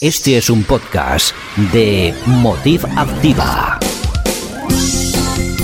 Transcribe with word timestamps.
Este 0.00 0.38
es 0.38 0.48
un 0.48 0.64
podcast 0.64 1.34
de 1.72 2.14
Motiv 2.24 2.86
Activa. 2.96 3.78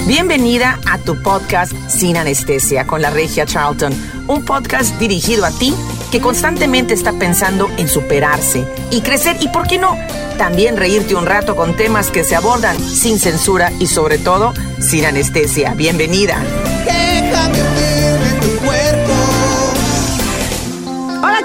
Bienvenida 0.07 0.79
a 0.87 0.99
tu 0.99 1.21
podcast 1.23 1.73
Sin 1.89 2.17
Anestesia 2.17 2.87
con 2.87 3.01
la 3.01 3.09
Regia 3.11 3.47
Charlton, 3.47 3.95
un 4.29 4.45
podcast 4.45 4.99
dirigido 4.99 5.47
a 5.47 5.51
ti 5.51 5.75
que 6.13 6.21
constantemente 6.21 6.93
está 6.93 7.13
pensando 7.15 7.71
en 7.79 7.89
superarse 7.89 8.65
y 8.91 9.01
crecer 9.01 9.37
y, 9.41 9.49
¿por 9.49 9.67
qué 9.67 9.79
no?, 9.79 9.96
también 10.37 10.77
reírte 10.77 11.14
un 11.14 11.25
rato 11.25 11.57
con 11.57 11.75
temas 11.75 12.11
que 12.11 12.23
se 12.23 12.37
abordan 12.37 12.79
sin 12.79 13.19
censura 13.19 13.73
y 13.80 13.87
sobre 13.87 14.19
todo 14.19 14.53
sin 14.80 15.07
anestesia. 15.07 15.73
Bienvenida. 15.75 16.37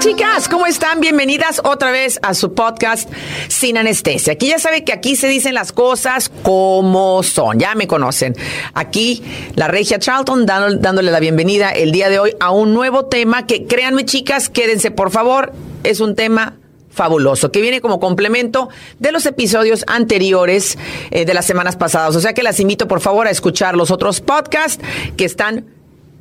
Chicas, 0.02 0.48
¿cómo 0.48 0.66
están? 0.66 0.98
Bienvenidas 0.98 1.60
otra 1.62 1.92
vez 1.92 2.18
a 2.22 2.34
su 2.34 2.54
podcast 2.54 3.08
Sin 3.46 3.78
Anestesia. 3.78 4.32
Aquí 4.32 4.48
ya 4.48 4.58
sabe 4.58 4.82
que 4.82 4.92
aquí 4.92 5.14
se 5.14 5.28
dicen 5.28 5.54
las 5.54 5.70
cosas 5.70 6.28
como 6.42 7.22
son, 7.22 7.60
ya 7.60 7.76
me 7.76 7.86
conocen. 7.86 8.34
Aquí 8.74 9.22
la 9.54 9.68
regia 9.68 10.00
Charlton 10.00 10.44
dándole 10.44 11.12
la 11.12 11.20
bienvenida 11.20 11.70
el 11.70 11.92
día 11.92 12.08
de 12.08 12.18
hoy 12.18 12.34
a 12.40 12.50
un 12.50 12.74
nuevo 12.74 13.04
tema 13.04 13.46
que 13.46 13.66
créanme 13.66 14.04
chicas, 14.04 14.48
quédense 14.48 14.90
por 14.90 15.12
favor, 15.12 15.52
es 15.84 16.00
un 16.00 16.16
tema 16.16 16.56
fabuloso, 16.90 17.52
que 17.52 17.60
viene 17.60 17.80
como 17.80 18.00
complemento 18.00 18.70
de 18.98 19.12
los 19.12 19.24
episodios 19.24 19.84
anteriores 19.86 20.78
eh, 21.12 21.24
de 21.24 21.32
las 21.32 21.46
semanas 21.46 21.76
pasadas. 21.76 22.16
O 22.16 22.20
sea 22.20 22.34
que 22.34 22.42
las 22.42 22.58
invito 22.58 22.88
por 22.88 23.00
favor 23.00 23.28
a 23.28 23.30
escuchar 23.30 23.76
los 23.76 23.92
otros 23.92 24.20
podcasts 24.20 24.82
que 25.16 25.24
están 25.24 25.66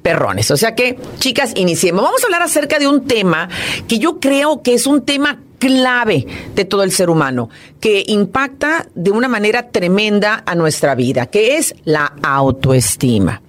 perrones. 0.01 0.51
O 0.51 0.57
sea 0.57 0.75
que, 0.75 0.97
chicas, 1.19 1.53
iniciemos. 1.55 2.03
Vamos 2.03 2.23
a 2.23 2.27
hablar 2.27 2.41
acerca 2.41 2.79
de 2.79 2.87
un 2.87 3.05
tema 3.05 3.49
que 3.87 3.99
yo 3.99 4.19
creo 4.19 4.61
que 4.61 4.73
es 4.73 4.87
un 4.87 5.03
tema 5.03 5.39
clave 5.59 6.25
de 6.55 6.65
todo 6.65 6.81
el 6.81 6.91
ser 6.91 7.09
humano, 7.09 7.49
que 7.79 8.03
impacta 8.07 8.87
de 8.95 9.11
una 9.11 9.27
manera 9.27 9.69
tremenda 9.69 10.41
a 10.45 10.55
nuestra 10.55 10.95
vida, 10.95 11.27
que 11.27 11.58
es 11.58 11.75
la 11.85 12.13
autoestima. 12.23 13.41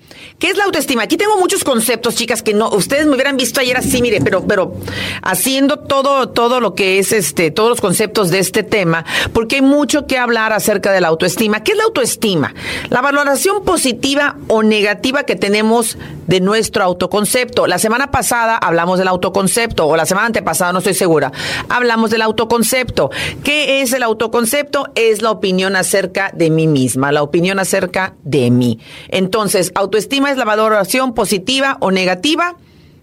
¿Qué 0.42 0.48
es 0.48 0.56
la 0.56 0.64
autoestima? 0.64 1.04
Aquí 1.04 1.16
tengo 1.16 1.36
muchos 1.36 1.62
conceptos, 1.62 2.16
chicas, 2.16 2.42
que 2.42 2.52
no, 2.52 2.68
ustedes 2.70 3.06
me 3.06 3.14
hubieran 3.14 3.36
visto 3.36 3.60
ayer 3.60 3.76
así, 3.76 4.02
mire, 4.02 4.20
pero, 4.20 4.44
pero 4.44 4.74
haciendo 5.22 5.78
todo, 5.78 6.30
todo 6.30 6.58
lo 6.58 6.74
que 6.74 6.98
es 6.98 7.12
este, 7.12 7.52
todos 7.52 7.68
los 7.68 7.80
conceptos 7.80 8.30
de 8.30 8.40
este 8.40 8.64
tema, 8.64 9.04
porque 9.32 9.54
hay 9.54 9.62
mucho 9.62 10.08
que 10.08 10.18
hablar 10.18 10.52
acerca 10.52 10.90
de 10.90 11.00
la 11.00 11.06
autoestima. 11.06 11.62
¿Qué 11.62 11.70
es 11.70 11.78
la 11.78 11.84
autoestima? 11.84 12.56
La 12.90 13.00
valoración 13.00 13.62
positiva 13.62 14.36
o 14.48 14.64
negativa 14.64 15.22
que 15.22 15.36
tenemos 15.36 15.96
de 16.26 16.40
nuestro 16.40 16.82
autoconcepto. 16.82 17.68
La 17.68 17.78
semana 17.78 18.10
pasada 18.10 18.56
hablamos 18.56 18.98
del 18.98 19.06
autoconcepto, 19.06 19.86
o 19.86 19.96
la 19.96 20.06
semana 20.06 20.26
antepasada, 20.26 20.72
no 20.72 20.78
estoy 20.78 20.94
segura, 20.94 21.30
hablamos 21.68 22.10
del 22.10 22.22
autoconcepto. 22.22 23.12
¿Qué 23.44 23.80
es 23.80 23.92
el 23.92 24.02
autoconcepto? 24.02 24.88
Es 24.96 25.22
la 25.22 25.30
opinión 25.30 25.76
acerca 25.76 26.32
de 26.34 26.50
mí 26.50 26.66
misma, 26.66 27.12
la 27.12 27.22
opinión 27.22 27.60
acerca 27.60 28.16
de 28.24 28.50
mí. 28.50 28.80
Entonces, 29.08 29.70
autoestima 29.76 30.31
es 30.32 30.38
la 30.38 30.44
valoración 30.44 31.14
positiva 31.14 31.76
o 31.80 31.90
negativa 31.90 32.56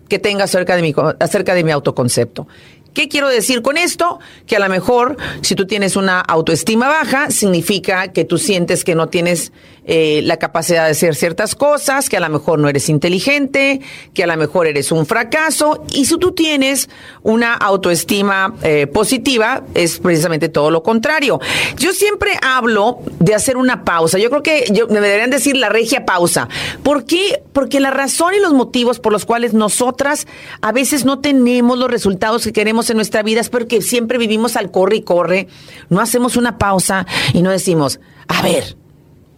que 0.09 0.19
tenga 0.19 0.45
acerca 0.45 0.75
de 0.75 0.81
mi, 0.81 0.94
acerca 1.19 1.53
de 1.53 1.63
mi 1.63 1.72
autoconcepto. 1.72 2.47
¿Qué 2.94 3.08
quiero 3.08 3.30
decir 3.30 3.62
con 3.62 3.78
esto? 3.78 4.20
Que 4.45 4.56
a 4.56 4.59
lo 4.59 4.70
mejor 4.70 5.18
si 5.42 5.56
tú 5.56 5.68
tienes 5.68 5.95
una 5.95 6.20
autoestima 6.20 6.88
baja, 6.88 7.31
significa 7.31 8.12
que 8.12 8.26
tú 8.26 8.38
sientes 8.38 8.84
que 8.84 8.96
no 8.96 9.09
tienes 9.09 9.52
eh, 9.92 10.22
la 10.23 10.38
capacidad 10.38 10.86
de 10.86 10.92
hacer 10.92 11.16
ciertas 11.16 11.56
cosas, 11.56 12.09
que 12.09 12.18
a 12.18 12.20
lo 12.20 12.30
mejor 12.30 12.59
no 12.59 12.70
eres 12.70 12.90
inteligente, 12.90 13.81
que 14.14 14.23
a 14.23 14.28
lo 14.28 14.38
mejor 14.38 14.68
eres 14.68 14.92
un 14.92 15.08
fracaso. 15.08 15.84
Y 15.94 16.06
si 16.06 16.16
tú 16.18 16.34
tienes 16.34 16.90
una 17.23 17.56
autoestima 17.56 18.54
eh, 18.62 18.86
positiva, 18.86 19.64
es 19.74 19.98
precisamente 19.98 20.48
todo 20.48 20.70
lo 20.70 20.84
contrario. 20.84 21.40
Yo 21.78 21.92
siempre 21.94 22.34
hablo 22.44 23.00
de 23.20 23.34
hacer 23.34 23.58
una 23.58 23.84
pausa. 23.84 24.20
Yo 24.20 24.30
creo 24.30 24.44
que 24.44 24.66
me 24.90 25.02
deberían 25.02 25.31
decir 25.31 25.58
la 25.58 25.70
regia 25.70 26.06
pausa. 26.06 26.50
¿Por 26.84 27.06
qué? 27.06 27.42
Porque 27.52 27.80
la 27.80 27.90
razón 27.90 28.36
y 28.36 28.40
los 28.40 28.53
motivos 28.53 29.00
por 29.00 29.12
los 29.12 29.25
cuales 29.25 29.53
nosotras 29.53 30.28
a 30.62 30.72
veces 30.72 31.03
no 31.03 31.18
tenemos 31.18 31.80
los 31.80 31.90
resultados 31.90 32.44
que 32.44 32.53
queremos 32.53 32.78
en 32.88 32.97
nuestra 32.97 33.23
vida 33.23 33.41
es 33.41 33.50
porque 33.50 33.81
siempre 33.81 34.19
vivimos 34.19 34.56
al 34.56 34.69
corre 34.69 34.97
y 34.97 35.01
corre. 35.01 35.47
No 35.90 36.01
hacemos 36.01 36.38
una 36.38 36.59
pausa 36.59 37.07
y 37.34 37.41
no 37.41 37.50
decimos, 37.50 38.00
a 38.28 38.44
ver, 38.44 38.75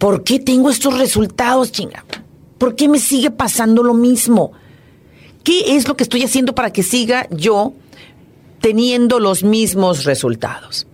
¿Por 0.02 0.24
qué 0.24 0.40
tengo 0.40 0.68
estos 0.68 0.98
resultados, 0.98 1.70
chinga? 1.70 2.04
¿Por 2.58 2.74
qué 2.74 2.88
me 2.88 2.98
sigue 2.98 3.30
pasando 3.30 3.84
lo 3.84 3.94
mismo? 3.94 4.50
¿Qué 5.44 5.76
es 5.76 5.86
lo 5.86 5.96
que 5.96 6.02
estoy 6.02 6.24
haciendo 6.24 6.56
para 6.56 6.72
que 6.72 6.82
siga 6.82 7.28
yo 7.30 7.72
teniendo 8.60 9.20
los 9.20 9.44
mismos 9.44 10.02
resultados? 10.02 10.88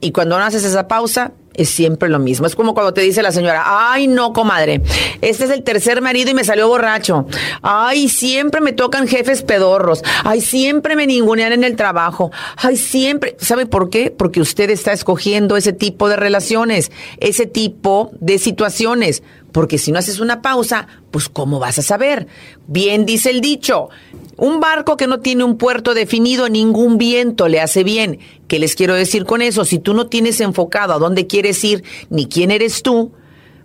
Y 0.00 0.12
cuando 0.12 0.38
no 0.38 0.44
haces 0.46 0.64
esa 0.64 0.88
pausa, 0.88 1.32
es 1.54 1.70
siempre 1.70 2.08
lo 2.08 2.18
mismo. 2.18 2.46
Es 2.46 2.54
como 2.54 2.74
cuando 2.74 2.92
te 2.92 3.00
dice 3.00 3.22
la 3.22 3.32
señora, 3.32 3.64
ay 3.66 4.06
no, 4.06 4.32
comadre, 4.32 4.82
este 5.20 5.44
es 5.44 5.50
el 5.50 5.62
tercer 5.62 6.02
marido 6.02 6.30
y 6.30 6.34
me 6.34 6.44
salió 6.44 6.68
borracho. 6.68 7.26
Ay, 7.62 8.08
siempre 8.08 8.60
me 8.60 8.72
tocan 8.72 9.08
jefes 9.08 9.42
pedorros. 9.42 10.02
Ay, 10.24 10.40
siempre 10.40 10.96
me 10.96 11.06
ningunean 11.06 11.52
en 11.52 11.64
el 11.64 11.76
trabajo. 11.76 12.30
Ay, 12.56 12.76
siempre. 12.76 13.36
¿Sabe 13.38 13.66
por 13.66 13.90
qué? 13.90 14.10
Porque 14.10 14.40
usted 14.40 14.70
está 14.70 14.92
escogiendo 14.92 15.56
ese 15.56 15.72
tipo 15.72 16.08
de 16.08 16.16
relaciones, 16.16 16.90
ese 17.18 17.46
tipo 17.46 18.10
de 18.20 18.38
situaciones. 18.38 19.22
Porque 19.52 19.78
si 19.78 19.92
no 19.92 20.00
haces 20.00 20.18
una 20.18 20.42
pausa, 20.42 20.88
pues 21.10 21.28
¿cómo 21.28 21.60
vas 21.60 21.78
a 21.78 21.82
saber? 21.82 22.26
Bien 22.66 23.06
dice 23.06 23.30
el 23.30 23.40
dicho, 23.40 23.88
un 24.36 24.60
barco 24.60 24.96
que 24.96 25.06
no 25.06 25.20
tiene 25.20 25.44
un 25.44 25.56
puerto 25.56 25.94
definido, 25.94 26.48
ningún 26.48 26.98
viento 26.98 27.48
le 27.48 27.60
hace 27.60 27.84
bien. 27.84 28.18
¿Qué 28.48 28.58
les 28.58 28.74
quiero 28.74 28.94
decir 28.94 29.24
con 29.24 29.42
eso? 29.42 29.64
Si 29.64 29.78
tú 29.78 29.94
no 29.94 30.06
tienes 30.06 30.40
enfocado 30.40 30.92
a 30.92 30.98
dónde 30.98 31.26
quieres 31.26 31.62
ir 31.64 31.84
ni 32.10 32.26
quién 32.26 32.50
eres 32.50 32.82
tú, 32.82 33.12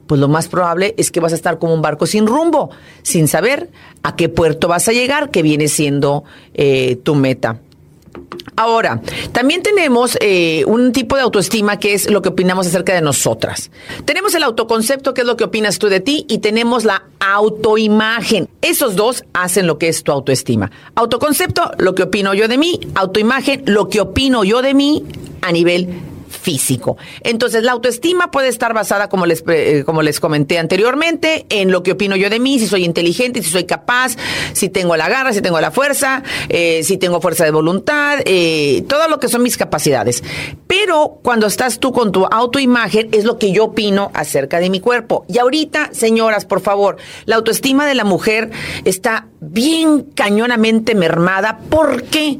pues 0.07 0.19
lo 0.19 0.27
más 0.27 0.47
probable 0.47 0.95
es 0.97 1.11
que 1.11 1.19
vas 1.19 1.33
a 1.33 1.35
estar 1.35 1.59
como 1.59 1.73
un 1.73 1.83
barco 1.83 2.07
sin 2.07 2.25
rumbo, 2.25 2.71
sin 3.03 3.27
saber 3.27 3.69
a 4.01 4.15
qué 4.15 4.27
puerto 4.27 4.67
vas 4.67 4.87
a 4.87 4.91
llegar, 4.91 5.29
que 5.29 5.43
viene 5.43 5.67
siendo 5.67 6.23
eh, 6.55 6.97
tu 7.03 7.13
meta. 7.13 7.59
Ahora, 8.55 9.01
también 9.31 9.63
tenemos 9.63 10.17
eh, 10.19 10.63
un 10.65 10.91
tipo 10.91 11.15
de 11.15 11.21
autoestima 11.21 11.79
que 11.79 11.93
es 11.93 12.09
lo 12.09 12.21
que 12.21 12.29
opinamos 12.29 12.67
acerca 12.67 12.93
de 12.93 13.01
nosotras. 13.01 13.71
Tenemos 14.03 14.35
el 14.35 14.43
autoconcepto, 14.43 15.13
que 15.13 15.21
es 15.21 15.27
lo 15.27 15.37
que 15.37 15.45
opinas 15.45 15.79
tú 15.79 15.87
de 15.87 16.01
ti, 16.01 16.25
y 16.27 16.39
tenemos 16.39 16.83
la 16.83 17.03
autoimagen. 17.19 18.49
Esos 18.61 18.95
dos 18.97 19.23
hacen 19.33 19.65
lo 19.65 19.77
que 19.77 19.87
es 19.87 20.03
tu 20.03 20.11
autoestima. 20.11 20.71
Autoconcepto, 20.95 21.71
lo 21.77 21.95
que 21.95 22.03
opino 22.03 22.33
yo 22.33 22.49
de 22.49 22.57
mí, 22.57 22.79
autoimagen, 22.95 23.63
lo 23.65 23.87
que 23.87 24.01
opino 24.01 24.43
yo 24.43 24.61
de 24.61 24.73
mí 24.73 25.05
a 25.41 25.51
nivel 25.53 25.87
físico. 26.29 26.97
Entonces, 27.21 27.63
la 27.63 27.71
autoestima 27.73 28.31
puede 28.31 28.47
estar 28.47 28.73
basada, 28.73 29.09
como 29.09 29.25
les, 29.25 29.43
eh, 29.47 29.83
como 29.85 30.01
les 30.01 30.19
comenté 30.19 30.59
anteriormente, 30.59 31.45
en 31.49 31.71
lo 31.71 31.83
que 31.83 31.93
opino 31.93 32.15
yo 32.15 32.29
de 32.29 32.39
mí, 32.39 32.59
si 32.59 32.67
soy 32.67 32.85
inteligente, 32.85 33.43
si 33.43 33.49
soy 33.49 33.65
capaz, 33.65 34.15
si 34.53 34.69
tengo 34.69 34.95
la 34.95 35.09
garra, 35.09 35.33
si 35.33 35.41
tengo 35.41 35.59
la 35.59 35.71
fuerza, 35.71 36.23
eh, 36.49 36.81
si 36.83 36.97
tengo 36.97 37.21
fuerza 37.21 37.43
de 37.43 37.51
voluntad, 37.51 38.19
eh, 38.25 38.83
todo 38.87 39.07
lo 39.07 39.19
que 39.19 39.27
son 39.27 39.43
mis 39.43 39.57
capacidades. 39.57 40.23
Pero 40.67 41.19
cuando 41.23 41.47
estás 41.47 41.79
tú 41.79 41.91
con 41.91 42.11
tu 42.11 42.25
autoimagen, 42.25 43.09
es 43.11 43.25
lo 43.25 43.37
que 43.37 43.51
yo 43.51 43.65
opino 43.65 44.11
acerca 44.13 44.59
de 44.59 44.69
mi 44.69 44.79
cuerpo. 44.79 45.25
Y 45.27 45.39
ahorita, 45.39 45.89
señoras, 45.91 46.45
por 46.45 46.61
favor, 46.61 46.97
la 47.25 47.35
autoestima 47.35 47.85
de 47.85 47.95
la 47.95 48.03
mujer 48.03 48.51
está 48.85 49.27
bien 49.39 50.03
cañonamente 50.15 50.95
mermada. 50.95 51.59
¿Por 51.69 52.03
qué? 52.03 52.37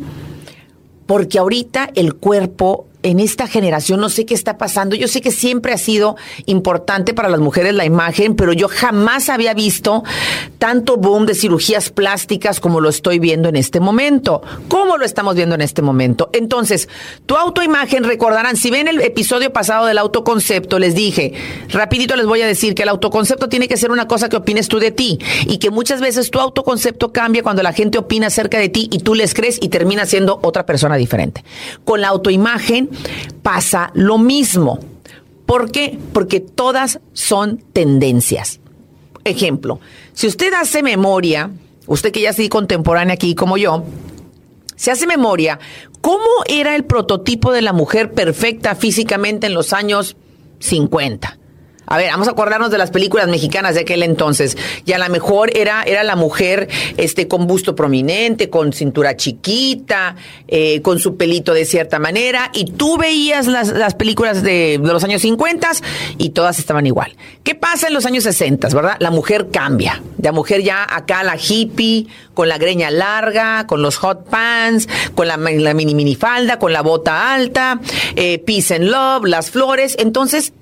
Porque 1.06 1.40
ahorita 1.40 1.90
el 1.96 2.16
cuerpo 2.16 2.89
en 3.02 3.20
esta 3.20 3.48
generación, 3.48 4.02
no 4.02 4.10
sé 4.10 4.26
qué 4.26 4.34
está 4.34 4.58
pasando. 4.58 4.96
Yo 4.96 5.08
sé 5.08 5.22
que 5.22 5.32
siempre 5.32 5.72
ha 5.72 5.78
sido 5.78 6.18
importante 6.46 7.14
para 7.14 7.30
las 7.30 7.40
mujeres 7.40 7.74
la 7.74 7.86
imagen, 7.86 8.36
pero 8.36 8.52
yo 8.52 8.68
jamás 8.68 9.30
había 9.30 9.54
visto 9.54 10.04
tanto 10.58 10.98
boom 10.98 11.26
de 11.26 11.34
cirugías 11.34 11.90
plásticas 11.90 12.60
como 12.60 12.82
lo 12.82 12.90
estoy 12.90 13.20
viendo 13.20 13.48
en 13.48 13.56
este 13.56 13.80
momento. 13.80 14.42
¿Cómo 14.68 14.98
lo 14.98 15.06
estamos 15.06 15.36
viendo 15.36 15.56
en 15.56 15.62
este 15.62 15.82
momento? 15.82 16.30
Entonces, 16.34 16.90
tu 17.26 17.36
autoimagen, 17.36 18.04
recordarán, 18.04 18.58
si 18.58 18.70
ven 18.70 18.90
el 18.90 19.00
episodio 19.02 19.54
pasado 19.54 19.86
del 19.86 19.98
autoconcepto, 19.98 20.78
les 20.78 20.94
dije, 20.94 21.34
rapidito 21.70 22.18
les 22.18 22.26
voy 22.26 22.42
a 22.42 22.48
decir 22.48 22.76
que 22.76 22.84
el 22.84 22.90
autoconcepto 22.90 23.48
tiene 23.48 23.70
que 23.70 23.78
ser 23.78 23.92
una 23.92 24.08
cosa 24.08 24.28
que 24.28 24.36
opines 24.36 24.68
tú 24.68 24.80
de 24.80 24.92
ti 24.92 25.20
y 25.46 25.58
que 25.58 25.70
muchas 25.70 26.02
veces 26.02 26.32
tu 26.32 26.40
autoconcepto 26.40 27.14
cambia 27.14 27.44
cuando 27.44 27.64
la 27.64 27.72
gente 27.72 27.98
opina 27.98 28.28
acerca 28.28 28.60
de 28.60 28.68
ti 28.68 28.90
y 28.92 29.00
tú 29.00 29.16
les 29.16 29.34
crees 29.34 29.58
y 29.62 29.70
termina 29.70 30.06
siendo 30.06 30.40
otra 30.44 30.66
persona 30.66 30.98
diferente. 30.98 31.46
Con 31.86 32.02
la 32.02 32.10
autoimagen, 32.10 32.89
pasa 33.42 33.92
lo 33.94 34.18
mismo. 34.18 34.80
¿Por 35.46 35.72
qué? 35.72 35.98
Porque 36.14 36.40
todas 36.40 37.00
son 37.14 37.64
tendencias. 37.74 38.60
Ejemplo, 39.24 39.80
si 40.14 40.28
usted 40.28 40.54
hace 40.54 40.84
memoria, 40.84 41.52
usted 41.88 42.12
que 42.12 42.22
ya 42.22 42.30
es 42.30 42.50
contemporánea 42.50 43.16
aquí 43.16 43.36
como 43.36 43.58
yo, 43.58 43.84
se 44.76 44.92
hace 44.92 45.08
memoria, 45.08 45.60
¿cómo 46.02 46.26
era 46.48 46.76
el 46.76 46.86
prototipo 46.86 47.52
de 47.52 47.62
la 47.62 47.74
mujer 47.74 48.14
perfecta 48.14 48.76
físicamente 48.76 49.48
en 49.48 49.54
los 49.54 49.74
años 49.74 50.16
50? 50.60 51.38
A 51.90 51.98
ver, 51.98 52.12
vamos 52.12 52.28
a 52.28 52.32
acordarnos 52.32 52.70
de 52.70 52.78
las 52.78 52.92
películas 52.92 53.28
mexicanas 53.28 53.74
de 53.74 53.82
aquel 53.82 54.04
entonces. 54.04 54.56
Y 54.86 54.94
a 54.94 55.00
lo 55.00 55.10
mejor 55.10 55.50
era, 55.58 55.82
era 55.82 56.04
la 56.04 56.16
mujer 56.16 56.70
este, 56.98 57.28
con 57.28 57.48
busto 57.48 57.76
prominente, 57.76 58.52
con 58.52 58.74
cintura 58.74 59.18
chiquita, 59.18 60.16
eh, 60.48 60.84
con 60.84 61.00
su 61.00 61.18
pelito 61.18 61.52
de 61.54 61.66
cierta 61.66 61.98
manera. 61.98 62.52
Y 62.54 62.66
tú 62.66 62.98
veías 62.98 63.48
las, 63.48 63.70
las 63.70 63.96
películas 63.96 64.44
de, 64.44 64.80
los 64.82 65.04
años 65.04 65.24
50 65.24 65.72
y 66.20 66.30
todas 66.30 66.60
estaban 66.60 66.86
igual. 66.86 67.16
¿Qué 67.44 67.56
pasa 67.56 67.88
en 67.88 67.96
los 67.96 68.06
años 68.06 68.24
60, 68.24 68.70
verdad? 68.70 68.98
La 69.00 69.10
mujer 69.10 69.48
cambia. 69.52 70.04
La 70.22 70.32
mujer 70.32 70.62
ya 70.62 70.86
acá 70.88 71.24
la 71.24 71.38
hippie, 71.38 72.06
con 72.36 72.50
la 72.50 72.60
greña 72.60 72.92
larga, 72.92 73.66
con 73.66 73.82
los 73.82 73.98
hot 73.98 74.30
pants, 74.30 74.88
con 75.16 75.28
la, 75.28 75.38
la 75.38 75.74
mini 75.74 75.96
minifalda, 75.96 76.60
con 76.60 76.72
la 76.72 76.84
bota 76.84 77.34
alta, 77.34 77.80
eh, 78.16 78.38
peace 78.40 78.76
and 78.76 78.86
love, 78.86 79.26
las 79.26 79.50
flores. 79.50 79.96
Entonces, 79.98 80.54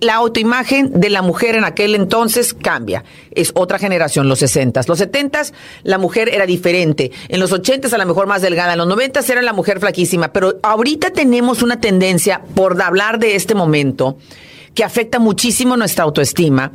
la 0.00 0.14
autoimagen 0.14 1.00
de 1.00 1.10
la 1.10 1.22
mujer 1.22 1.56
en 1.56 1.64
aquel 1.64 1.94
entonces 1.94 2.54
cambia. 2.54 3.04
Es 3.32 3.50
otra 3.54 3.78
generación, 3.78 4.28
los 4.28 4.38
60. 4.38 4.82
Los 4.86 4.98
70 4.98 5.42
la 5.82 5.98
mujer 5.98 6.28
era 6.28 6.46
diferente. 6.46 7.10
En 7.28 7.40
los 7.40 7.52
80 7.52 7.94
a 7.94 7.98
lo 7.98 8.06
mejor 8.06 8.26
más 8.26 8.42
delgada. 8.42 8.72
En 8.72 8.78
los 8.78 8.88
90 8.88 9.20
era 9.28 9.42
la 9.42 9.52
mujer 9.52 9.80
flaquísima. 9.80 10.32
Pero 10.32 10.58
ahorita 10.62 11.10
tenemos 11.10 11.62
una 11.62 11.80
tendencia, 11.80 12.42
por 12.54 12.80
hablar 12.80 13.18
de 13.18 13.34
este 13.34 13.54
momento, 13.54 14.18
que 14.74 14.84
afecta 14.84 15.18
muchísimo 15.18 15.76
nuestra 15.76 16.04
autoestima. 16.04 16.72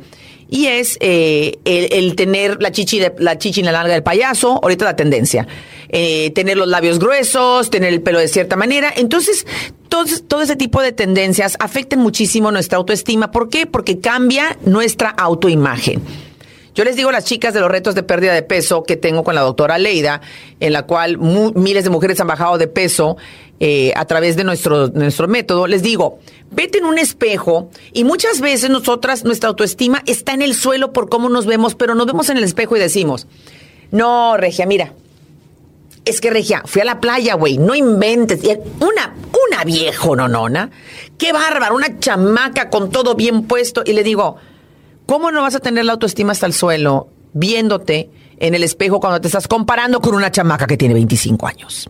Y 0.48 0.66
es 0.66 0.98
eh, 1.00 1.58
el, 1.64 2.16
tener 2.16 2.62
la 2.62 2.70
chichi, 2.70 2.98
de, 2.98 3.14
la 3.18 3.38
chichi 3.38 3.60
en 3.60 3.66
la 3.66 3.72
larga 3.72 3.94
del 3.94 4.02
payaso, 4.02 4.60
ahorita 4.62 4.84
la 4.84 4.96
tendencia. 4.96 5.46
Eh, 5.88 6.30
tener 6.30 6.56
los 6.56 6.68
labios 6.68 6.98
gruesos, 6.98 7.70
tener 7.70 7.92
el 7.92 8.02
pelo 8.02 8.18
de 8.18 8.28
cierta 8.28 8.56
manera. 8.56 8.92
Entonces, 8.96 9.46
todo, 9.88 10.42
ese 10.42 10.56
tipo 10.56 10.82
de 10.82 10.92
tendencias 10.92 11.56
afectan 11.60 12.00
muchísimo 12.00 12.50
nuestra 12.50 12.78
autoestima. 12.78 13.30
¿Por 13.30 13.48
qué? 13.48 13.66
Porque 13.66 14.00
cambia 14.00 14.56
nuestra 14.64 15.10
autoimagen. 15.10 16.02
Yo 16.74 16.82
les 16.82 16.96
digo 16.96 17.10
a 17.10 17.12
las 17.12 17.24
chicas 17.24 17.54
de 17.54 17.60
los 17.60 17.70
retos 17.70 17.94
de 17.94 18.02
pérdida 18.02 18.34
de 18.34 18.42
peso 18.42 18.82
que 18.82 18.96
tengo 18.96 19.22
con 19.22 19.36
la 19.36 19.42
doctora 19.42 19.78
Leida, 19.78 20.20
en 20.58 20.72
la 20.72 20.82
cual 20.82 21.18
miles 21.18 21.84
de 21.84 21.90
mujeres 21.90 22.18
han 22.20 22.26
bajado 22.26 22.58
de 22.58 22.66
peso 22.66 23.16
eh, 23.60 23.92
a 23.96 24.04
través 24.04 24.36
de 24.36 24.44
nuestro, 24.44 24.88
nuestro 24.88 25.28
método, 25.28 25.66
les 25.66 25.82
digo, 25.82 26.18
vete 26.50 26.78
en 26.78 26.84
un 26.84 26.98
espejo 26.98 27.70
y 27.92 28.04
muchas 28.04 28.40
veces 28.40 28.70
nosotras, 28.70 29.24
nuestra 29.24 29.48
autoestima 29.48 30.02
está 30.06 30.32
en 30.34 30.42
el 30.42 30.54
suelo 30.54 30.92
por 30.92 31.08
cómo 31.08 31.28
nos 31.28 31.46
vemos, 31.46 31.74
pero 31.74 31.94
nos 31.94 32.06
vemos 32.06 32.28
en 32.30 32.36
el 32.36 32.44
espejo 32.44 32.76
y 32.76 32.80
decimos, 32.80 33.26
no, 33.90 34.36
Regia, 34.36 34.66
mira, 34.66 34.92
es 36.04 36.20
que 36.20 36.30
Regia, 36.30 36.62
fui 36.66 36.82
a 36.82 36.84
la 36.84 37.00
playa, 37.00 37.34
güey, 37.34 37.58
no 37.58 37.74
inventes. 37.74 38.40
Una, 38.80 39.14
una 39.48 39.64
viejo 39.64 40.16
nonona, 40.16 40.70
qué 41.16 41.32
bárbaro, 41.32 41.74
una 41.74 41.98
chamaca 41.98 42.68
con 42.70 42.90
todo 42.90 43.14
bien 43.14 43.44
puesto. 43.44 43.82
Y 43.86 43.92
le 43.92 44.02
digo, 44.02 44.36
¿cómo 45.06 45.30
no 45.30 45.42
vas 45.42 45.54
a 45.54 45.60
tener 45.60 45.84
la 45.84 45.92
autoestima 45.92 46.32
hasta 46.32 46.46
el 46.46 46.52
suelo 46.52 47.08
viéndote 47.32 48.10
en 48.38 48.54
el 48.54 48.64
espejo 48.64 49.00
cuando 49.00 49.20
te 49.20 49.28
estás 49.28 49.48
comparando 49.48 50.00
con 50.00 50.14
una 50.14 50.30
chamaca 50.30 50.66
que 50.66 50.76
tiene 50.76 50.94
25 50.94 51.46
años? 51.46 51.88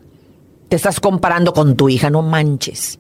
Te 0.74 0.78
estás 0.78 0.98
comparando 0.98 1.52
con 1.52 1.76
tu 1.76 1.88
hija, 1.88 2.10
no 2.10 2.20
manches. 2.22 2.98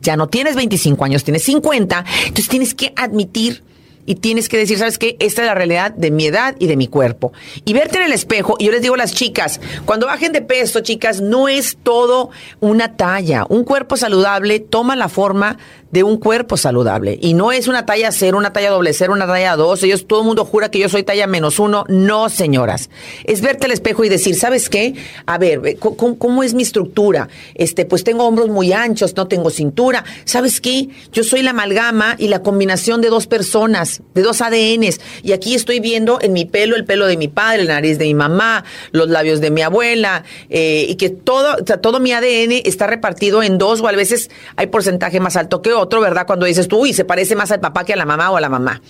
Ya 0.00 0.16
no 0.16 0.30
tienes 0.30 0.56
25 0.56 1.04
años, 1.04 1.22
tienes 1.22 1.42
50, 1.42 2.02
entonces 2.20 2.48
tienes 2.48 2.74
que 2.74 2.94
admitir 2.96 3.62
y 4.06 4.14
tienes 4.14 4.48
que 4.48 4.56
decir, 4.56 4.78
¿sabes 4.78 4.96
qué? 4.96 5.18
Esta 5.20 5.42
es 5.42 5.48
la 5.48 5.54
realidad 5.54 5.90
de 5.90 6.10
mi 6.10 6.24
edad 6.24 6.56
y 6.58 6.66
de 6.66 6.78
mi 6.78 6.86
cuerpo. 6.86 7.34
Y 7.66 7.74
verte 7.74 7.98
en 7.98 8.04
el 8.04 8.12
espejo, 8.12 8.56
y 8.58 8.64
yo 8.64 8.72
les 8.72 8.80
digo 8.80 8.94
a 8.94 8.96
las 8.96 9.12
chicas, 9.12 9.60
cuando 9.84 10.06
bajen 10.06 10.32
de 10.32 10.40
peso, 10.40 10.80
chicas, 10.80 11.20
no 11.20 11.46
es 11.46 11.76
todo 11.82 12.30
una 12.60 12.96
talla. 12.96 13.44
Un 13.50 13.64
cuerpo 13.64 13.98
saludable 13.98 14.58
toma 14.58 14.96
la 14.96 15.10
forma 15.10 15.58
de 15.96 16.02
un 16.02 16.18
cuerpo 16.18 16.58
saludable. 16.58 17.18
Y 17.22 17.32
no 17.32 17.52
es 17.52 17.68
una 17.68 17.86
talla 17.86 18.12
cero, 18.12 18.36
una 18.36 18.52
talla 18.52 18.68
doble 18.68 18.92
cero, 18.92 19.14
una 19.14 19.26
talla 19.26 19.56
dos. 19.56 19.82
Ellos, 19.82 20.06
todo 20.06 20.20
el 20.20 20.26
mundo 20.26 20.44
jura 20.44 20.70
que 20.70 20.78
yo 20.78 20.90
soy 20.90 21.04
talla 21.04 21.26
menos 21.26 21.58
uno. 21.58 21.86
No, 21.88 22.28
señoras. 22.28 22.90
Es 23.24 23.40
verte 23.40 23.64
al 23.64 23.72
espejo 23.72 24.04
y 24.04 24.10
decir, 24.10 24.34
¿sabes 24.34 24.68
qué? 24.68 24.92
A 25.24 25.38
ver, 25.38 25.78
¿cómo, 25.78 26.42
es 26.42 26.52
mi 26.52 26.64
estructura? 26.64 27.30
Este, 27.54 27.86
pues 27.86 28.04
tengo 28.04 28.24
hombros 28.26 28.50
muy 28.50 28.74
anchos, 28.74 29.16
no 29.16 29.26
tengo 29.26 29.48
cintura. 29.48 30.04
¿Sabes 30.26 30.60
qué? 30.60 30.90
Yo 31.12 31.24
soy 31.24 31.40
la 31.40 31.52
amalgama 31.52 32.14
y 32.18 32.28
la 32.28 32.42
combinación 32.42 33.00
de 33.00 33.08
dos 33.08 33.26
personas, 33.26 34.02
de 34.12 34.20
dos 34.20 34.42
ADNs. 34.42 35.00
Y 35.22 35.32
aquí 35.32 35.54
estoy 35.54 35.80
viendo 35.80 36.18
en 36.20 36.34
mi 36.34 36.44
pelo 36.44 36.76
el 36.76 36.84
pelo 36.84 37.06
de 37.06 37.16
mi 37.16 37.28
padre, 37.28 37.64
la 37.64 37.72
nariz 37.72 37.96
de 37.96 38.04
mi 38.04 38.14
mamá, 38.14 38.66
los 38.92 39.08
labios 39.08 39.40
de 39.40 39.50
mi 39.50 39.62
abuela, 39.62 40.24
eh, 40.50 40.84
y 40.90 40.96
que 40.96 41.08
todo, 41.08 41.54
o 41.54 41.66
sea, 41.66 41.80
todo 41.80 42.00
mi 42.00 42.12
ADN 42.12 42.52
está 42.66 42.86
repartido 42.86 43.42
en 43.42 43.56
dos 43.56 43.80
o 43.80 43.88
a 43.88 43.92
veces 43.92 44.30
hay 44.56 44.66
porcentaje 44.66 45.20
más 45.20 45.36
alto 45.36 45.62
que 45.62 45.72
otro, 45.72 45.85
¿verdad? 45.88 46.26
Cuando 46.26 46.46
dices 46.46 46.68
tú, 46.68 46.78
uy, 46.82 46.92
se 46.92 47.04
parece 47.04 47.34
más 47.36 47.50
al 47.50 47.60
papá 47.60 47.84
que 47.84 47.92
a 47.92 47.96
la 47.96 48.04
mamá 48.04 48.30
o 48.30 48.36
a 48.36 48.40
la 48.40 48.48
mamá. 48.48 48.80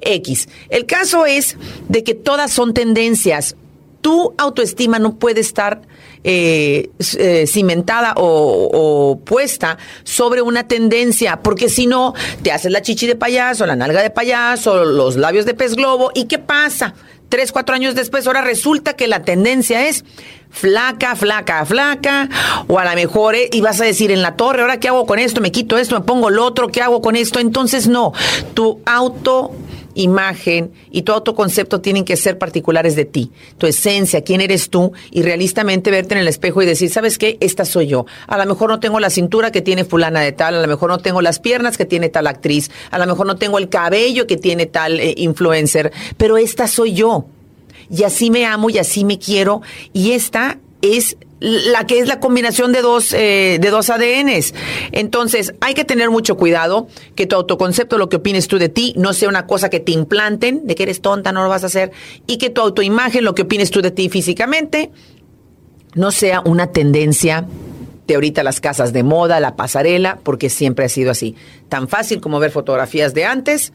X. 0.00 0.48
El 0.68 0.86
caso 0.86 1.26
es 1.26 1.56
de 1.88 2.04
que 2.04 2.14
todas 2.14 2.52
son 2.52 2.74
tendencias. 2.74 3.56
Tu 4.00 4.34
autoestima 4.36 4.98
no 4.98 5.16
puede 5.16 5.40
estar 5.40 5.80
eh, 6.24 6.90
eh, 7.18 7.46
cimentada 7.46 8.14
o, 8.16 9.20
puesta 9.24 9.78
sobre 10.04 10.42
una 10.42 10.68
tendencia, 10.68 11.40
porque 11.42 11.68
si 11.68 11.86
no, 11.86 12.14
te 12.42 12.52
haces 12.52 12.70
la 12.70 12.82
chichi 12.82 13.06
de 13.06 13.16
payaso, 13.16 13.64
la 13.64 13.76
nalga 13.76 14.02
de 14.02 14.10
payaso, 14.10 14.84
los 14.84 15.16
labios 15.16 15.46
de 15.46 15.54
pez 15.54 15.74
globo, 15.74 16.10
¿y 16.14 16.24
qué 16.24 16.38
pasa? 16.38 16.94
Tres, 17.28 17.52
cuatro 17.52 17.74
años 17.74 17.94
después, 17.94 18.26
ahora 18.26 18.42
resulta 18.42 18.94
que 18.94 19.08
la 19.08 19.22
tendencia 19.22 19.88
es 19.88 20.04
flaca, 20.50 21.16
flaca, 21.16 21.64
flaca, 21.66 22.28
o 22.68 22.78
a 22.78 22.84
lo 22.84 22.94
mejor, 22.94 23.34
eh, 23.34 23.48
y 23.52 23.60
vas 23.60 23.80
a 23.80 23.84
decir 23.84 24.10
en 24.12 24.22
la 24.22 24.36
torre, 24.36 24.62
ahora 24.62 24.78
qué 24.78 24.88
hago 24.88 25.04
con 25.04 25.18
esto, 25.18 25.40
me 25.40 25.50
quito 25.50 25.76
esto, 25.76 25.98
me 25.98 26.04
pongo 26.04 26.30
lo 26.30 26.44
otro, 26.44 26.68
¿qué 26.68 26.80
hago 26.80 27.02
con 27.02 27.16
esto? 27.16 27.40
Entonces 27.40 27.88
no, 27.88 28.12
tu 28.54 28.80
auto 28.86 29.50
imagen 29.94 30.72
y 30.90 31.02
tu 31.02 31.12
autoconcepto 31.12 31.80
tienen 31.80 32.04
que 32.04 32.16
ser 32.16 32.38
particulares 32.38 32.96
de 32.96 33.04
ti, 33.04 33.30
tu 33.58 33.66
esencia, 33.66 34.22
quién 34.22 34.40
eres 34.40 34.70
tú 34.70 34.92
y 35.10 35.22
realistamente 35.22 35.90
verte 35.90 36.14
en 36.14 36.20
el 36.20 36.28
espejo 36.28 36.62
y 36.62 36.66
decir, 36.66 36.90
¿sabes 36.90 37.18
qué? 37.18 37.36
Esta 37.40 37.64
soy 37.64 37.86
yo. 37.86 38.06
A 38.26 38.38
lo 38.38 38.46
mejor 38.46 38.70
no 38.70 38.80
tengo 38.80 39.00
la 39.00 39.10
cintura 39.10 39.50
que 39.50 39.62
tiene 39.62 39.84
fulana 39.84 40.20
de 40.20 40.32
tal, 40.32 40.56
a 40.56 40.60
lo 40.60 40.68
mejor 40.68 40.90
no 40.90 40.98
tengo 40.98 41.22
las 41.22 41.38
piernas 41.38 41.76
que 41.76 41.84
tiene 41.84 42.08
tal 42.08 42.26
actriz, 42.26 42.70
a 42.90 42.98
lo 42.98 43.06
mejor 43.06 43.26
no 43.26 43.36
tengo 43.36 43.58
el 43.58 43.68
cabello 43.68 44.26
que 44.26 44.36
tiene 44.36 44.66
tal 44.66 45.00
eh, 45.00 45.14
influencer, 45.16 45.92
pero 46.16 46.36
esta 46.36 46.68
soy 46.68 46.94
yo 46.94 47.26
y 47.90 48.04
así 48.04 48.30
me 48.30 48.46
amo 48.46 48.70
y 48.70 48.78
así 48.78 49.04
me 49.04 49.18
quiero 49.18 49.62
y 49.92 50.12
esta 50.12 50.58
es 50.82 51.16
la 51.44 51.86
que 51.86 51.98
es 51.98 52.08
la 52.08 52.20
combinación 52.20 52.72
de 52.72 52.80
dos, 52.80 53.12
eh, 53.12 53.58
de 53.60 53.70
dos 53.70 53.90
ADNs. 53.90 54.54
Entonces, 54.92 55.54
hay 55.60 55.74
que 55.74 55.84
tener 55.84 56.08
mucho 56.08 56.36
cuidado 56.38 56.88
que 57.14 57.26
tu 57.26 57.36
autoconcepto, 57.36 57.98
lo 57.98 58.08
que 58.08 58.16
opines 58.16 58.48
tú 58.48 58.58
de 58.58 58.70
ti, 58.70 58.94
no 58.96 59.12
sea 59.12 59.28
una 59.28 59.46
cosa 59.46 59.68
que 59.68 59.78
te 59.78 59.92
implanten, 59.92 60.66
de 60.66 60.74
que 60.74 60.84
eres 60.84 61.02
tonta, 61.02 61.32
no 61.32 61.42
lo 61.42 61.50
vas 61.50 61.62
a 61.62 61.66
hacer, 61.66 61.92
y 62.26 62.38
que 62.38 62.48
tu 62.48 62.62
autoimagen, 62.62 63.24
lo 63.24 63.34
que 63.34 63.42
opines 63.42 63.70
tú 63.70 63.82
de 63.82 63.90
ti 63.90 64.08
físicamente, 64.08 64.90
no 65.94 66.10
sea 66.12 66.40
una 66.40 66.72
tendencia 66.72 67.46
de 68.06 68.14
ahorita 68.14 68.42
las 68.42 68.60
casas 68.60 68.92
de 68.94 69.02
moda, 69.02 69.38
la 69.38 69.54
pasarela, 69.54 70.18
porque 70.22 70.48
siempre 70.48 70.86
ha 70.86 70.88
sido 70.88 71.10
así. 71.10 71.36
Tan 71.68 71.88
fácil 71.88 72.20
como 72.20 72.40
ver 72.40 72.52
fotografías 72.52 73.12
de 73.12 73.26
antes, 73.26 73.72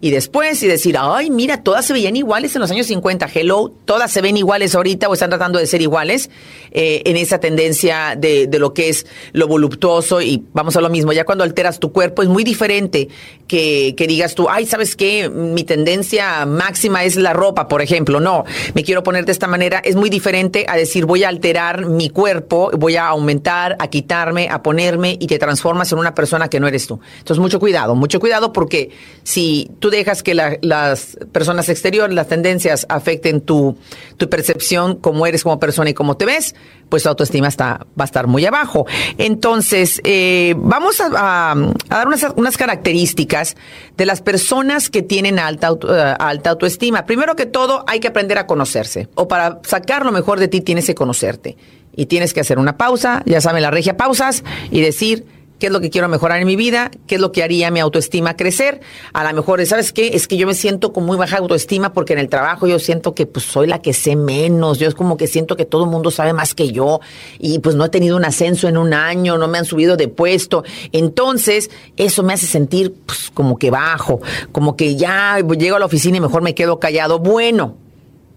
y 0.00 0.10
después 0.10 0.62
y 0.62 0.66
decir, 0.66 0.96
ay, 0.98 1.30
mira, 1.30 1.62
todas 1.62 1.84
se 1.84 1.92
veían 1.92 2.16
iguales 2.16 2.54
en 2.54 2.60
los 2.60 2.70
años 2.70 2.86
50, 2.86 3.28
hello, 3.34 3.72
todas 3.84 4.10
se 4.10 4.22
ven 4.22 4.36
iguales 4.36 4.74
ahorita 4.74 5.08
o 5.08 5.14
están 5.14 5.28
tratando 5.28 5.58
de 5.58 5.66
ser 5.66 5.82
iguales 5.82 6.30
eh, 6.70 7.02
en 7.04 7.16
esa 7.16 7.38
tendencia 7.38 8.16
de, 8.16 8.46
de, 8.46 8.58
lo 8.58 8.72
que 8.72 8.88
es 8.88 9.06
lo 9.32 9.46
voluptuoso 9.46 10.22
y 10.22 10.44
vamos 10.52 10.76
a 10.76 10.80
lo 10.80 10.88
mismo, 10.88 11.12
ya 11.12 11.24
cuando 11.24 11.44
alteras 11.44 11.78
tu 11.80 11.92
cuerpo 11.92 12.22
es 12.22 12.28
muy 12.28 12.44
diferente 12.44 13.08
que, 13.46 13.94
que 13.96 14.06
digas 14.06 14.34
tú, 14.34 14.48
ay, 14.48 14.64
¿sabes 14.64 14.96
qué? 14.96 15.28
Mi 15.28 15.64
tendencia 15.64 16.46
máxima 16.46 17.04
es 17.04 17.16
la 17.16 17.32
ropa, 17.32 17.68
por 17.68 17.82
ejemplo, 17.82 18.20
no, 18.20 18.44
me 18.74 18.84
quiero 18.84 19.02
poner 19.02 19.26
de 19.26 19.32
esta 19.32 19.48
manera, 19.48 19.80
es 19.84 19.96
muy 19.96 20.08
diferente 20.08 20.64
a 20.68 20.76
decir, 20.76 21.04
voy 21.04 21.24
a 21.24 21.28
alterar 21.28 21.84
mi 21.84 22.08
cuerpo, 22.08 22.70
voy 22.78 22.96
a 22.96 23.08
aumentar, 23.08 23.76
a 23.78 23.88
quitarme, 23.88 24.48
a 24.48 24.62
ponerme 24.62 25.18
y 25.20 25.26
te 25.26 25.38
transformas 25.38 25.92
en 25.92 25.98
una 25.98 26.14
persona 26.14 26.48
que 26.48 26.58
no 26.58 26.68
eres 26.68 26.86
tú. 26.86 27.00
Entonces, 27.18 27.40
mucho 27.40 27.60
cuidado, 27.60 27.94
mucho 27.94 28.18
cuidado 28.20 28.52
porque 28.52 28.90
si 29.24 29.70
tú 29.78 29.89
dejas 29.90 30.22
que 30.22 30.34
las 30.34 31.18
personas 31.32 31.68
exteriores, 31.68 32.14
las 32.14 32.28
tendencias 32.28 32.86
afecten 32.88 33.40
tu, 33.40 33.76
tu 34.16 34.28
percepción, 34.28 34.96
cómo 34.96 35.26
eres 35.26 35.42
como 35.42 35.58
persona 35.60 35.90
y 35.90 35.94
cómo 35.94 36.16
te 36.16 36.26
ves, 36.26 36.54
pues 36.88 37.04
tu 37.04 37.08
autoestima 37.08 37.48
está, 37.48 37.86
va 37.98 38.04
a 38.04 38.04
estar 38.04 38.26
muy 38.26 38.44
abajo. 38.44 38.86
Entonces, 39.16 40.00
eh, 40.04 40.54
vamos 40.58 41.00
a, 41.00 41.54
dar 41.88 42.06
unas, 42.06 42.26
unas, 42.36 42.56
características 42.56 43.56
de 43.96 44.06
las 44.06 44.20
personas 44.20 44.90
que 44.90 45.02
tienen 45.02 45.38
alta, 45.38 45.72
uh, 45.72 45.78
alta 46.18 46.50
autoestima. 46.50 47.06
Primero 47.06 47.36
que 47.36 47.46
todo, 47.46 47.84
hay 47.86 48.00
que 48.00 48.08
aprender 48.08 48.38
a 48.38 48.46
conocerse. 48.46 49.08
O 49.14 49.28
para 49.28 49.60
sacar 49.62 50.04
lo 50.04 50.12
mejor 50.12 50.40
de 50.40 50.48
ti, 50.48 50.60
tienes 50.60 50.86
que 50.86 50.94
conocerte. 50.94 51.56
Y 51.96 52.06
tienes 52.06 52.32
que 52.32 52.40
hacer 52.40 52.58
una 52.58 52.76
pausa, 52.76 53.22
ya 53.26 53.40
saben, 53.40 53.62
la 53.62 53.70
regia 53.70 53.96
pausas, 53.96 54.44
y 54.70 54.80
decir, 54.80 55.24
qué 55.60 55.66
es 55.66 55.72
lo 55.72 55.80
que 55.80 55.90
quiero 55.90 56.08
mejorar 56.08 56.40
en 56.40 56.46
mi 56.46 56.56
vida, 56.56 56.90
qué 57.06 57.16
es 57.16 57.20
lo 57.20 57.30
que 57.30 57.44
haría 57.44 57.70
mi 57.70 57.78
autoestima 57.78 58.34
crecer. 58.34 58.80
A 59.12 59.22
lo 59.22 59.32
mejor, 59.36 59.64
¿sabes 59.66 59.92
qué? 59.92 60.08
Es 60.14 60.26
que 60.26 60.36
yo 60.36 60.46
me 60.46 60.54
siento 60.54 60.92
con 60.92 61.04
muy 61.04 61.16
baja 61.16 61.36
autoestima 61.36 61.92
porque 61.92 62.14
en 62.14 62.18
el 62.18 62.28
trabajo 62.28 62.66
yo 62.66 62.78
siento 62.78 63.14
que 63.14 63.26
pues 63.26 63.44
soy 63.44 63.66
la 63.68 63.80
que 63.80 63.92
sé 63.92 64.16
menos, 64.16 64.78
yo 64.78 64.88
es 64.88 64.94
como 64.94 65.16
que 65.16 65.26
siento 65.26 65.56
que 65.56 65.66
todo 65.66 65.84
el 65.84 65.90
mundo 65.90 66.10
sabe 66.10 66.32
más 66.32 66.54
que 66.54 66.72
yo 66.72 67.00
y 67.38 67.60
pues 67.60 67.76
no 67.76 67.84
he 67.84 67.88
tenido 67.90 68.16
un 68.16 68.24
ascenso 68.24 68.66
en 68.68 68.78
un 68.78 68.94
año, 68.94 69.36
no 69.38 69.46
me 69.46 69.58
han 69.58 69.66
subido 69.66 69.96
de 69.96 70.08
puesto. 70.08 70.64
Entonces, 70.92 71.70
eso 71.96 72.22
me 72.22 72.32
hace 72.32 72.46
sentir 72.46 72.94
pues 73.04 73.30
como 73.32 73.58
que 73.58 73.70
bajo, 73.70 74.20
como 74.52 74.76
que 74.76 74.96
ya 74.96 75.38
llego 75.38 75.76
a 75.76 75.78
la 75.78 75.86
oficina 75.86 76.16
y 76.16 76.20
mejor 76.20 76.40
me 76.42 76.54
quedo 76.54 76.80
callado. 76.80 77.18
Bueno, 77.18 77.76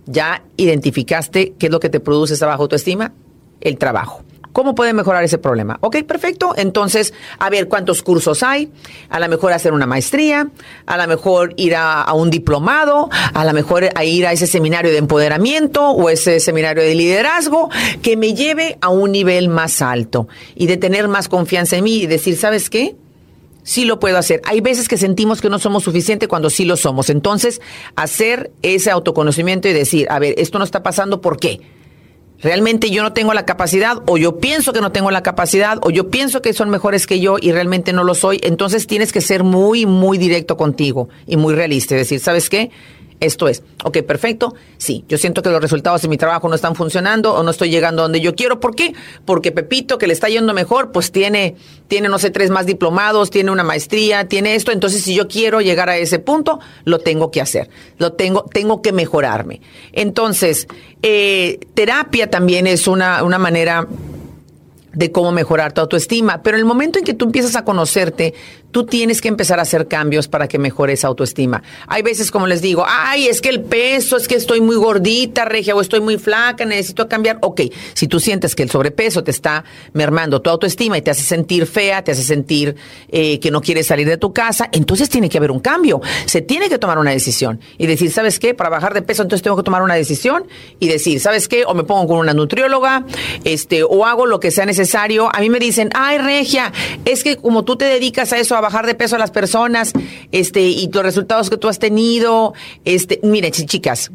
ya 0.06 0.44
identificaste 0.58 1.54
qué 1.58 1.68
es 1.68 1.72
lo 1.72 1.80
que 1.80 1.90
te 1.90 2.02
produce 2.02 2.34
esa 2.34 2.48
baja 2.48 2.62
autoestima, 2.62 3.14
el 3.62 3.78
trabajo. 3.78 4.24
¿Cómo 4.54 4.76
puede 4.76 4.94
mejorar 4.94 5.24
ese 5.24 5.40
problema? 5.40 5.80
Ok, 5.82 6.04
perfecto. 6.04 6.54
Entonces, 6.56 7.14
a 7.40 7.50
ver 7.50 7.68
cuántos 7.68 8.04
cursos 8.04 8.44
hay. 8.44 8.72
A 9.10 9.20
lo 9.20 9.28
mejor 9.28 9.52
hacer 9.52 9.74
una 9.74 9.88
maestría, 9.88 10.50
a 10.86 10.98
lo 10.98 11.08
mejor 11.08 11.54
ir 11.58 11.76
a, 11.76 12.12
un 12.14 12.30
diplomado, 12.30 13.10
a 13.34 13.46
lo 13.46 13.54
mejor 13.54 13.90
ir 14.04 14.28
a 14.28 14.32
ese 14.32 14.46
seminario 14.46 14.92
de 14.92 15.00
empoderamiento 15.00 15.90
o 15.90 16.10
ese 16.10 16.40
seminario 16.40 16.84
de 16.84 16.94
liderazgo 16.94 17.70
que 18.04 18.16
me 18.16 18.36
lleve 18.36 18.78
a 18.82 18.90
un 18.90 19.12
nivel 19.12 19.50
más 19.50 19.82
alto 19.82 20.28
y 20.56 20.68
de 20.68 20.78
tener 20.78 21.08
más 21.08 21.28
confianza 21.28 21.76
en 21.76 21.84
mí 21.86 21.98
y 22.04 22.08
decir, 22.08 22.38
¿sabes 22.38 22.70
qué? 22.70 22.96
sí 23.64 23.86
lo 23.86 24.00
puedo 24.00 24.18
hacer. 24.18 24.42
Hay 24.46 24.62
veces 24.62 24.88
que 24.88 24.98
sentimos 24.98 25.42
que 25.42 25.50
no 25.50 25.58
somos 25.58 25.84
suficientes 25.84 26.28
cuando 26.28 26.50
sí 26.50 26.66
lo 26.66 26.78
somos. 26.78 27.10
Entonces, 27.10 27.62
hacer 27.96 28.52
ese 28.62 28.92
autoconocimiento 28.92 29.68
y 29.70 29.74
decir, 29.74 30.08
a 30.10 30.20
ver, 30.20 30.36
esto 30.38 30.60
no 30.60 30.66
está 30.66 30.84
pasando, 30.84 31.22
¿por 31.22 31.38
qué? 31.40 31.62
Realmente 32.44 32.90
yo 32.92 33.04
no 33.04 33.14
tengo 33.14 33.34
la 33.34 33.46
capacidad 33.46 33.98
o 34.06 34.18
yo 34.18 34.38
pienso 34.40 34.74
que 34.74 34.82
no 34.82 34.92
tengo 34.92 35.12
la 35.12 35.24
capacidad 35.24 35.80
o 35.82 35.90
yo 35.90 36.10
pienso 36.10 36.42
que 36.42 36.54
son 36.54 36.70
mejores 36.70 37.08
que 37.08 37.20
yo 37.20 37.38
y 37.40 37.52
realmente 37.52 37.94
no 37.94 38.04
lo 38.04 38.16
soy, 38.16 38.40
entonces 38.44 38.86
tienes 38.86 39.12
que 39.12 39.22
ser 39.22 39.44
muy, 39.44 39.86
muy 39.86 40.18
directo 40.18 40.58
contigo 40.58 41.10
y 41.26 41.38
muy 41.38 41.56
realista. 41.56 41.96
Es 41.96 42.02
decir, 42.02 42.20
¿sabes 42.20 42.50
qué? 42.50 42.72
Esto 43.24 43.48
es, 43.48 43.64
ok, 43.86 44.00
perfecto. 44.00 44.54
Sí, 44.78 45.06
yo 45.08 45.18
siento 45.18 45.42
que 45.42 45.50
los 45.50 45.62
resultados 45.62 46.02
de 46.02 46.10
mi 46.10 46.18
trabajo 46.18 46.50
no 46.50 46.56
están 46.56 46.76
funcionando 46.76 47.34
o 47.34 47.42
no 47.42 47.52
estoy 47.52 47.70
llegando 47.70 48.02
donde 48.02 48.20
yo 48.20 48.36
quiero. 48.36 48.60
¿Por 48.60 48.76
qué? 48.76 48.94
Porque 49.24 49.54
Pepito, 49.54 49.98
que 49.98 50.08
le 50.08 50.14
está 50.14 50.28
yendo 50.28 50.54
mejor, 50.54 50.92
pues 50.92 51.14
tiene, 51.14 51.56
tiene, 51.88 52.10
no 52.10 52.20
sé, 52.20 52.32
tres 52.32 52.50
más 52.50 52.66
diplomados, 52.66 53.30
tiene 53.30 53.50
una 53.50 53.64
maestría, 53.64 54.28
tiene 54.28 54.56
esto. 54.56 54.74
Entonces, 54.74 55.04
si 55.04 55.16
yo 55.16 55.30
quiero 55.30 55.62
llegar 55.62 55.90
a 55.90 55.96
ese 55.96 56.20
punto, 56.20 56.60
lo 56.84 57.00
tengo 57.00 57.32
que 57.32 57.40
hacer. 57.40 57.70
Lo 57.98 58.12
tengo, 58.12 58.44
tengo 58.44 58.82
que 58.82 58.92
mejorarme. 58.92 59.62
Entonces, 59.94 60.68
eh, 61.02 61.62
terapia 61.76 62.30
también 62.30 62.68
es 62.68 62.88
una, 62.88 63.24
una 63.24 63.38
manera 63.38 63.88
de 64.94 65.12
cómo 65.12 65.32
mejorar 65.32 65.74
tu 65.74 65.82
autoestima. 65.82 66.42
Pero 66.44 66.58
el 66.58 66.66
momento 66.66 67.00
en 67.00 67.06
que 67.06 67.14
tú 67.14 67.26
empiezas 67.26 67.56
a 67.56 67.66
conocerte, 67.66 68.34
tú 68.74 68.86
tienes 68.86 69.22
que 69.22 69.30
empezar 69.30 69.60
a 69.60 69.62
hacer 69.62 69.88
cambios 69.88 70.28
para 70.28 70.50
que 70.50 70.58
mejore 70.60 70.94
esa 70.94 71.08
autoestima. 71.08 71.64
Hay 71.88 72.02
veces, 72.02 72.32
como 72.32 72.48
les 72.48 72.62
digo, 72.62 72.84
ay, 72.86 73.28
es 73.28 73.40
que 73.40 73.48
el 73.48 73.62
peso, 73.62 74.18
es 74.18 74.28
que 74.28 74.36
estoy 74.36 74.60
muy 74.60 74.76
gordita, 74.76 75.46
regia, 75.46 75.76
o 75.76 75.80
estoy 75.80 76.02
muy 76.02 76.18
flaca, 76.18 76.66
necesito 76.66 77.08
cambiar. 77.08 77.38
Ok, 77.42 77.62
si 77.94 78.08
tú 78.08 78.20
sientes 78.20 78.56
que 78.56 78.64
el 78.64 78.70
sobrepeso 78.70 79.24
te 79.24 79.32
está 79.32 79.64
mermando 79.94 80.42
tu 80.42 80.50
autoestima 80.50 80.98
y 80.98 81.02
te 81.02 81.12
hace 81.12 81.24
sentir 81.24 81.68
fea, 81.68 82.04
te 82.04 82.12
hace 82.12 82.24
sentir 82.24 82.76
eh, 83.10 83.40
que 83.40 83.52
no 83.52 83.62
quieres 83.62 83.88
salir 83.88 84.08
de 84.08 84.18
tu 84.18 84.34
casa, 84.34 84.68
entonces 84.72 85.10
tiene 85.10 85.30
que 85.30 85.38
haber 85.38 85.52
un 85.52 85.60
cambio. 85.60 86.02
Se 86.26 86.42
tiene 86.42 86.68
que 86.68 86.80
tomar 86.80 86.98
una 86.98 87.12
decisión 87.12 87.62
y 87.78 87.88
decir, 87.88 88.12
¿sabes 88.12 88.40
qué? 88.40 88.54
Para 88.54 88.70
bajar 88.70 88.94
de 88.94 89.02
peso, 89.02 89.22
entonces 89.22 89.44
tengo 89.44 89.56
que 89.56 89.64
tomar 89.64 89.84
una 89.84 89.96
decisión 89.96 90.48
y 90.80 90.90
decir, 90.90 91.20
¿sabes 91.20 91.48
qué? 91.48 91.64
O 91.66 91.74
me 91.74 91.84
pongo 91.84 92.08
con 92.08 92.18
una 92.18 92.34
nutrióloga, 92.34 93.06
este, 93.44 93.84
o 93.84 94.06
hago 94.06 94.26
lo 94.26 94.40
que 94.40 94.52
sea 94.52 94.66
necesario 94.66 95.14
a 95.34 95.40
mí 95.40 95.50
me 95.50 95.60
dicen, 95.60 95.90
ay, 95.94 96.18
Regia, 96.18 96.72
es 97.06 97.24
que 97.24 97.38
como 97.38 97.64
tú 97.64 97.76
te 97.76 97.86
dedicas 97.86 98.32
a 98.34 98.38
eso, 98.38 98.56
a 98.56 98.62
bajar 98.64 98.88
de 98.88 98.96
peso 98.96 99.16
a 99.16 99.20
las 99.20 99.30
personas, 99.30 99.94
este, 100.32 100.62
y 100.62 100.90
los 100.92 101.04
resultados 101.04 101.52
que 101.52 101.58
tú 101.58 101.68
has 101.68 101.78
tenido, 101.78 102.54
este, 102.84 103.20
miren, 103.22 103.52
chicas, 103.52 104.12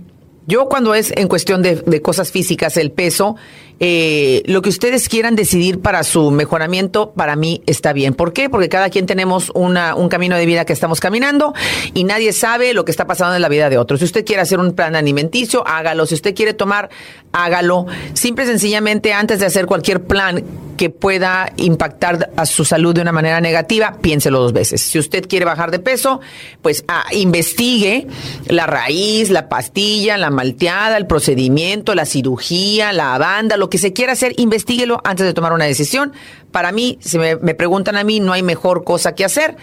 yo 0.47 0.69
cuando 0.69 0.95
es 0.95 1.13
en 1.15 1.29
cuestión 1.29 1.63
de 1.63 2.03
cosas 2.03 2.33
físicas, 2.33 2.77
el 2.79 2.91
peso, 2.91 3.37
eh, 3.81 4.43
lo 4.47 4.63
que 4.63 4.69
ustedes 4.69 5.09
quieran 5.09 5.37
decidir 5.37 5.81
para 5.81 6.03
su 6.03 6.31
mejoramiento, 6.31 7.13
para 7.13 7.37
mí 7.37 7.63
está 7.67 7.93
bien. 7.93 8.15
¿Por 8.15 8.33
qué? 8.33 8.51
Porque 8.51 8.69
cada 8.69 8.91
quien 8.91 9.07
tenemos 9.07 9.51
una, 9.55 9.95
un 9.95 10.09
camino 10.09 10.37
de 10.37 10.47
vida 10.47 10.65
que 10.65 10.73
estamos 10.73 11.01
caminando 11.01 11.55
y 11.95 12.05
nadie 12.05 12.33
sabe 12.33 12.75
lo 12.75 12.85
que 12.85 12.91
está 12.91 13.07
pasando 13.07 13.37
en 13.37 13.43
la 13.43 13.49
vida 13.49 13.71
de 13.71 13.79
otro. 13.79 13.97
Si 13.97 14.05
usted 14.05 14.25
quiere 14.25 14.43
hacer 14.43 14.59
un 14.59 14.73
plan 14.73 14.97
alimenticio, 14.97 15.67
hágalo. 15.67 16.07
Si 16.07 16.15
usted 16.15 16.35
quiere 16.35 16.55
tomar, 16.55 16.91
hágalo. 17.33 17.87
Simple 18.15 18.45
y 18.45 18.49
sencillamente, 18.49 19.13
antes 19.13 19.39
de 19.39 19.47
hacer 19.47 19.67
cualquier 19.67 20.05
plan 20.05 20.45
que 20.79 20.91
pueda 20.91 21.53
impactar 21.57 22.31
a 22.37 22.47
su 22.47 22.65
salud 22.65 22.95
de 22.95 23.03
una 23.03 23.13
manera 23.13 23.41
negativa, 23.41 23.99
piénselo 24.01 24.41
dos 24.41 24.53
veces. 24.53 24.81
Si 24.81 24.99
usted 24.99 25.27
quiere 25.29 25.45
bajar 25.45 25.71
de 25.71 25.81
peso, 25.81 26.21
pues 26.63 26.85
ah, 26.89 27.05
investigue 27.13 28.07
la 28.47 28.67
raíz, 28.67 29.29
la 29.31 29.49
pastilla, 29.49 30.17
la 30.17 30.31
malteada, 30.31 30.97
el 30.97 31.07
procedimiento, 31.07 31.95
la 31.95 32.07
cirugía, 32.07 32.93
la 32.93 33.19
banda, 33.19 33.57
lo 33.57 33.68
que 33.69 33.79
se 33.79 33.93
quiera 33.93 34.13
hacer, 34.13 34.35
investiguelo 34.37 35.01
antes 35.05 35.27
de 35.27 35.35
tomar 35.35 35.53
una 35.53 35.65
decisión. 35.65 36.13
Para 36.51 36.73
mí, 36.73 36.99
si 37.01 37.19
me, 37.19 37.37
preguntan 37.37 37.97
a 37.97 38.05
mí, 38.05 38.21
no 38.21 38.33
hay 38.33 38.43
mejor 38.43 38.85
cosa 38.85 39.15
que 39.15 39.25
hacer 39.25 39.57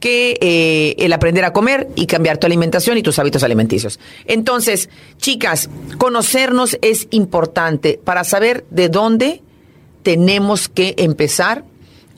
que 0.00 0.36
eh, 0.40 0.96
el 0.98 1.12
aprender 1.12 1.44
a 1.44 1.52
comer 1.52 1.88
y 1.94 2.06
cambiar 2.06 2.36
tu 2.36 2.46
alimentación 2.46 2.98
y 2.98 3.02
tus 3.02 3.18
hábitos 3.18 3.42
alimenticios. 3.42 3.98
Entonces, 4.26 4.90
chicas, 5.16 5.70
conocernos 5.96 6.76
es 6.82 7.08
importante 7.10 7.98
para 8.02 8.24
saber 8.24 8.66
de 8.70 8.90
dónde 8.90 9.42
tenemos 10.02 10.68
que 10.68 10.94
empezar 10.98 11.64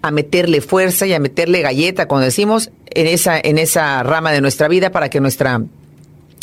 a 0.02 0.10
meterle 0.10 0.60
fuerza 0.60 1.06
y 1.06 1.12
a 1.12 1.20
meterle 1.20 1.62
galleta, 1.62 2.08
como 2.08 2.20
decimos, 2.20 2.70
en 2.90 3.06
esa, 3.06 3.38
en 3.38 3.58
esa 3.58 4.02
rama 4.02 4.32
de 4.32 4.40
nuestra 4.40 4.68
vida 4.68 4.90
para 4.90 5.08
que 5.08 5.20
nuestra 5.20 5.62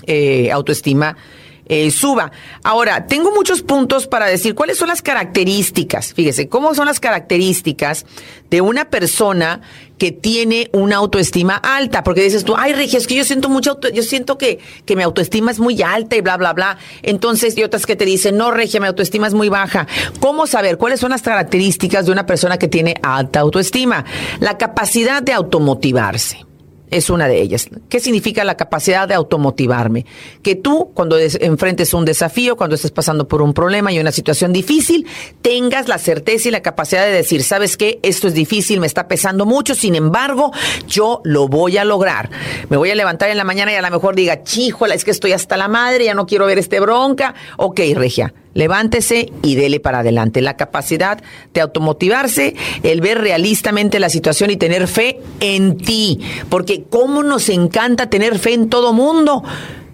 eh, 0.05 0.51
autoestima 0.51 1.17
eh, 1.65 1.91
suba. 1.91 2.31
Ahora, 2.63 3.07
tengo 3.07 3.31
muchos 3.31 3.61
puntos 3.61 4.07
para 4.07 4.25
decir 4.27 4.55
cuáles 4.55 4.77
son 4.77 4.89
las 4.89 5.01
características, 5.01 6.13
fíjese, 6.13 6.49
cómo 6.49 6.75
son 6.75 6.85
las 6.85 6.99
características 6.99 8.05
de 8.49 8.61
una 8.61 8.89
persona 8.89 9.61
que 9.97 10.11
tiene 10.11 10.69
una 10.73 10.97
autoestima 10.97 11.55
alta, 11.55 12.03
porque 12.03 12.21
dices 12.21 12.43
tú, 12.43 12.55
ay, 12.57 12.73
Regia, 12.73 12.97
es 12.97 13.07
que 13.07 13.15
yo 13.15 13.23
siento 13.23 13.47
mucho, 13.47 13.79
yo 13.93 14.03
siento 14.03 14.37
que, 14.37 14.59
que 14.85 14.95
mi 14.95 15.03
autoestima 15.03 15.51
es 15.51 15.59
muy 15.59 15.81
alta 15.81 16.15
y 16.15 16.21
bla, 16.21 16.37
bla, 16.37 16.53
bla. 16.53 16.77
Entonces, 17.03 17.57
y 17.57 17.63
otras 17.63 17.85
que 17.85 17.95
te 17.95 18.05
dicen, 18.05 18.35
no, 18.35 18.51
Regia, 18.51 18.79
mi 18.79 18.87
autoestima 18.87 19.27
es 19.27 19.33
muy 19.33 19.49
baja. 19.49 19.87
¿Cómo 20.19 20.45
saber 20.47 20.77
cuáles 20.77 20.99
son 20.99 21.11
las 21.11 21.21
características 21.21 22.05
de 22.05 22.11
una 22.11 22.25
persona 22.25 22.57
que 22.57 22.67
tiene 22.67 22.95
alta 23.01 23.39
autoestima? 23.39 24.03
La 24.39 24.57
capacidad 24.57 25.23
de 25.23 25.33
automotivarse 25.33 26.45
es 26.93 27.09
una 27.09 27.27
de 27.27 27.41
ellas. 27.41 27.67
¿Qué 27.89 27.99
significa 27.99 28.43
la 28.43 28.55
capacidad 28.55 29.07
de 29.07 29.15
automotivarme? 29.15 30.05
Que 30.41 30.55
tú, 30.55 30.91
cuando 30.93 31.17
enfrentes 31.17 31.93
un 31.93 32.05
desafío, 32.05 32.55
cuando 32.55 32.75
estés 32.75 32.91
pasando 32.91 33.27
por 33.27 33.41
un 33.41 33.53
problema 33.53 33.91
y 33.91 33.99
una 33.99 34.11
situación 34.11 34.53
difícil, 34.53 35.07
tengas 35.41 35.87
la 35.87 35.97
certeza 35.97 36.47
y 36.47 36.51
la 36.51 36.61
capacidad 36.61 37.03
de 37.03 37.11
decir, 37.11 37.43
¿sabes 37.43 37.77
qué? 37.77 37.99
Esto 38.03 38.27
es 38.27 38.33
difícil, 38.33 38.79
me 38.79 38.87
está 38.87 39.07
pesando 39.07 39.45
mucho, 39.45 39.75
sin 39.75 39.95
embargo, 39.95 40.51
yo 40.87 41.21
lo 41.23 41.47
voy 41.47 41.77
a 41.77 41.83
lograr. 41.83 42.29
Me 42.69 42.77
voy 42.77 42.91
a 42.91 42.95
levantar 42.95 43.29
en 43.29 43.37
la 43.37 43.43
mañana 43.43 43.71
y 43.71 43.75
a 43.75 43.81
lo 43.81 43.89
mejor 43.89 44.15
diga, 44.15 44.43
chíjola, 44.43 44.93
es 44.93 45.03
que 45.03 45.11
estoy 45.11 45.31
hasta 45.31 45.57
la 45.57 45.67
madre, 45.67 46.05
ya 46.05 46.13
no 46.13 46.25
quiero 46.25 46.45
ver 46.45 46.59
este 46.59 46.79
bronca. 46.79 47.33
Ok, 47.57 47.79
Regia, 47.95 48.33
Levántese 48.53 49.31
y 49.41 49.55
dele 49.55 49.79
para 49.79 49.99
adelante. 49.99 50.41
La 50.41 50.55
capacidad 50.55 51.21
de 51.53 51.61
automotivarse, 51.61 52.55
el 52.83 53.01
ver 53.01 53.19
realistamente 53.19 53.99
la 53.99 54.09
situación 54.09 54.51
y 54.51 54.57
tener 54.57 54.87
fe 54.87 55.19
en 55.39 55.77
ti. 55.77 56.19
Porque 56.49 56.82
cómo 56.83 57.23
nos 57.23 57.49
encanta 57.49 58.09
tener 58.09 58.39
fe 58.39 58.53
en 58.53 58.69
todo 58.69 58.93
mundo, 58.93 59.43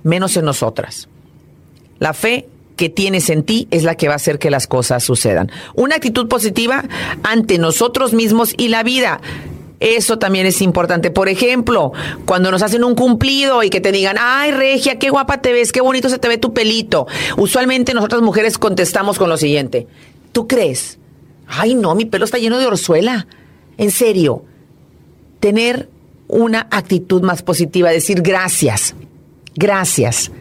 menos 0.03 0.35
en 0.37 0.45
nosotras. 0.45 1.07
La 1.99 2.13
fe 2.13 2.47
que 2.75 2.89
tienes 2.89 3.29
en 3.29 3.43
ti 3.43 3.67
es 3.71 3.83
la 3.83 3.95
que 3.95 4.07
va 4.07 4.13
a 4.13 4.15
hacer 4.15 4.39
que 4.39 4.49
las 4.49 4.65
cosas 4.65 5.03
sucedan. 5.03 5.51
Una 5.75 5.95
actitud 5.95 6.29
positiva 6.29 6.85
ante 7.23 7.57
nosotros 7.57 8.13
mismos 8.13 8.53
y 8.57 8.69
la 8.69 8.83
vida. 8.83 9.19
Eso 9.81 10.17
también 10.17 10.45
es 10.45 10.61
importante. 10.61 11.11
Por 11.11 11.29
ejemplo, 11.29 11.91
cuando 12.25 12.51
nos 12.51 12.61
hacen 12.61 12.83
un 12.83 12.95
cumplido 12.95 13.63
y 13.63 13.69
que 13.69 13.81
te 13.81 13.91
digan, 13.91 14.17
ay, 14.19 14.51
Regia, 14.51 14.99
qué 14.99 15.09
guapa 15.09 15.41
te 15.41 15.53
ves, 15.53 15.71
qué 15.71 15.81
bonito 15.81 16.09
se 16.09 16.19
te 16.19 16.27
ve 16.27 16.37
tu 16.37 16.53
pelito. 16.53 17.07
Usualmente 17.37 17.93
nosotras 17.93 18.21
mujeres 18.21 18.57
contestamos 18.57 19.17
con 19.17 19.29
lo 19.29 19.37
siguiente. 19.37 19.87
¿Tú 20.31 20.47
crees? 20.47 20.99
Ay, 21.47 21.75
no, 21.75 21.95
mi 21.95 22.05
pelo 22.05 22.25
está 22.25 22.37
lleno 22.37 22.59
de 22.59 22.67
orzuela. 22.67 23.27
En 23.77 23.91
serio, 23.91 24.43
tener 25.39 25.89
una 26.29 26.67
actitud 26.71 27.21
más 27.21 27.41
positiva, 27.43 27.89
decir 27.89 28.21
gracias, 28.21 28.95
gracias. 29.55 30.31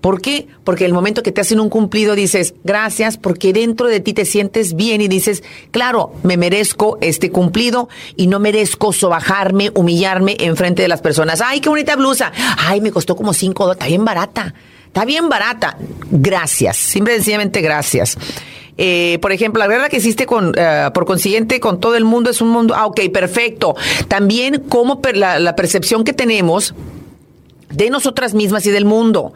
¿Por 0.00 0.20
qué? 0.20 0.46
Porque 0.62 0.84
el 0.84 0.92
momento 0.92 1.24
que 1.24 1.32
te 1.32 1.40
hacen 1.40 1.58
un 1.58 1.70
cumplido 1.70 2.14
dices, 2.14 2.54
gracias, 2.62 3.16
porque 3.16 3.52
dentro 3.52 3.88
de 3.88 3.98
ti 3.98 4.12
te 4.12 4.24
sientes 4.24 4.74
bien 4.74 5.00
y 5.00 5.08
dices, 5.08 5.42
claro, 5.72 6.12
me 6.22 6.36
merezco 6.36 6.98
este 7.00 7.30
cumplido 7.30 7.88
y 8.14 8.28
no 8.28 8.38
merezco 8.38 8.92
sobajarme, 8.92 9.72
humillarme 9.74 10.36
en 10.38 10.56
frente 10.56 10.82
de 10.82 10.88
las 10.88 11.00
personas. 11.00 11.40
Ay, 11.40 11.60
qué 11.60 11.68
bonita 11.68 11.96
blusa. 11.96 12.30
Ay, 12.58 12.80
me 12.80 12.92
costó 12.92 13.16
como 13.16 13.32
cinco 13.32 13.64
dólares, 13.64 13.80
está 13.80 13.88
bien 13.88 14.04
barata. 14.04 14.54
Está 14.86 15.04
bien 15.04 15.28
barata. 15.28 15.76
Gracias, 16.10 16.76
simple 16.76 17.14
sencillamente 17.14 17.60
gracias. 17.60 18.16
Eh, 18.80 19.18
por 19.20 19.32
ejemplo, 19.32 19.58
la 19.58 19.66
guerra 19.66 19.88
que 19.88 19.96
existe 19.96 20.24
con, 20.24 20.54
eh, 20.56 20.90
por 20.94 21.04
consiguiente 21.04 21.58
con 21.58 21.80
todo 21.80 21.96
el 21.96 22.04
mundo 22.04 22.30
es 22.30 22.40
un 22.40 22.48
mundo, 22.48 22.74
ah, 22.76 22.86
ok, 22.86 23.00
perfecto. 23.12 23.74
También 24.06 24.62
como 24.68 25.00
la, 25.14 25.40
la 25.40 25.56
percepción 25.56 26.04
que 26.04 26.12
tenemos 26.12 26.74
de 27.70 27.90
nosotras 27.90 28.34
mismas 28.34 28.64
y 28.66 28.70
del 28.70 28.84
mundo. 28.84 29.34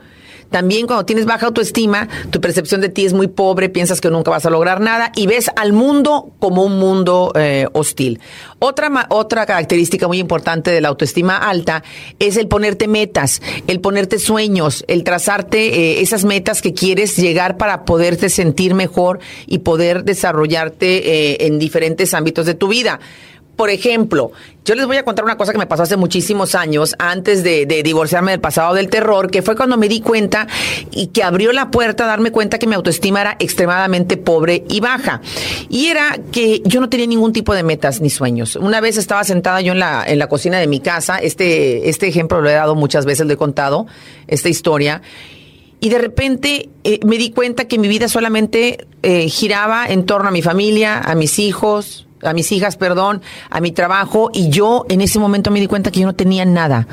También 0.53 0.87
cuando 0.87 1.05
tienes 1.07 1.25
baja 1.25 1.47
autoestima, 1.47 2.09
tu 2.31 2.41
percepción 2.41 2.81
de 2.81 2.91
ti 2.91 3.05
es 3.05 3.15
muy 3.15 3.27
pobre, 3.27 3.71
piensas 3.71 4.01
que 4.01 4.11
nunca 4.11 4.31
vas 4.31 4.47
a 4.47 4.51
lograr 4.51 4.81
nada 4.81 5.11
y 5.17 5.27
ves 5.27 5.51
al 5.57 5.73
mundo 5.73 6.33
como 6.39 6.63
un 6.63 6.79
mundo 6.79 7.33
eh, 7.35 7.67
hostil. 7.73 8.21
Otra, 8.59 9.07
otra 9.09 9.47
característica 9.47 10.07
muy 10.07 10.19
importante 10.19 10.71
de 10.71 10.81
la 10.81 10.89
autoestima 10.89 11.39
alta 11.39 11.83
es 12.19 12.37
el 12.37 12.49
ponerte 12.49 12.87
metas, 12.87 13.41
el 13.67 13.81
ponerte 13.81 14.19
sueños, 14.19 14.85
el 14.89 15.05
trazarte 15.05 15.59
eh, 15.59 16.01
esas 16.03 16.25
metas 16.25 16.63
que 16.63 16.75
quieres 16.75 17.17
llegar 17.17 17.57
para 17.57 17.85
poderte 17.85 18.29
sentir 18.29 18.75
mejor 18.75 19.21
y 19.47 19.59
poder 19.61 20.05
desarrollarte 20.05 21.33
eh, 21.33 21.47
en 21.47 21.59
diferentes 21.59 22.15
ámbitos 22.15 22.47
de 22.47 22.55
tu 22.55 22.69
vida. 22.69 23.01
Por 23.63 23.71
ejemplo, 23.71 24.33
yo 24.65 24.75
les 24.75 24.89
voy 24.89 24.97
a 24.97 25.05
contar 25.05 25.25
una 25.25 25.37
cosa 25.37 25.53
que 25.53 25.59
me 25.59 25.69
pasó 25.69 25.85
hace 25.85 25.97
muchísimos 25.97 26.57
años, 26.57 26.97
antes 26.99 27.45
de, 27.45 27.65
divorciarme 27.85 28.33
del 28.33 28.41
pasado 28.41 28.75
del 28.75 28.89
terror, 28.89 29.31
que 29.31 29.41
fue 29.41 29.55
cuando 29.55 29.77
me 29.77 29.87
di 29.87 30.01
cuenta 30.01 30.49
y 30.91 31.07
que 31.07 31.23
abrió 31.23 31.53
la 31.53 31.71
puerta 31.71 32.03
a 32.03 32.07
darme 32.09 32.33
cuenta 32.33 32.59
que 32.59 32.67
mi 32.67 32.75
autoestima 32.75 33.21
era 33.21 33.37
extremadamente 33.39 34.17
pobre 34.17 34.65
y 34.69 34.81
baja. 34.81 35.21
Y 35.69 35.87
era 35.87 36.19
que 36.33 36.61
yo 36.65 36.81
no 36.81 36.89
tenía 36.89 37.07
ningún 37.07 37.33
tipo 37.33 37.55
de 37.55 37.63
metas 37.63 38.01
ni 38.01 38.11
sueños. 38.11 38.57
Una 38.57 38.81
vez 38.81 38.97
estaba 38.97 39.23
sentada 39.23 39.61
yo 39.61 39.75
en 39.75 39.79
la, 39.79 40.03
en 40.05 40.19
la 40.19 40.29
cocina 40.29 40.59
de 40.59 40.67
mi 40.67 40.81
casa, 40.81 41.19
este, 41.19 41.89
este 41.89 42.09
ejemplo 42.09 42.41
lo 42.43 42.51
he 42.51 42.55
dado 42.55 42.75
muchas 42.75 43.05
veces, 43.05 43.29
lo 43.29 43.33
he 43.33 43.37
contado, 43.37 43.87
esta 44.27 44.49
historia. 44.49 45.03
Y 45.79 45.89
de 45.89 45.99
repente 45.99 46.69
eh, 46.83 46.99
me 47.07 47.17
di 47.17 47.31
cuenta 47.31 47.69
que 47.69 47.79
mi 47.79 47.87
vida 47.87 48.09
solamente 48.09 48.89
eh, 49.05 49.29
giraba 49.29 49.87
en 49.87 50.05
torno 50.05 50.31
a 50.31 50.33
mi 50.33 50.43
familia, 50.43 50.99
a 50.99 51.15
mis 51.15 51.39
hijos, 51.39 52.09
a 52.23 52.33
mis 52.33 52.51
hijas, 52.53 52.77
perdón, 52.77 53.23
a 53.51 53.61
mi 53.61 53.73
trabajo 53.73 54.31
y 54.33 54.49
yo 54.49 54.87
en 54.89 55.01
ese 55.01 55.19
momento 55.19 55.51
me 55.51 55.61
di 55.61 55.67
cuenta 55.67 55.91
que 55.91 56.01
yo 56.01 56.07
no 56.07 56.15
tenía 56.15 56.45
nada 56.45 56.87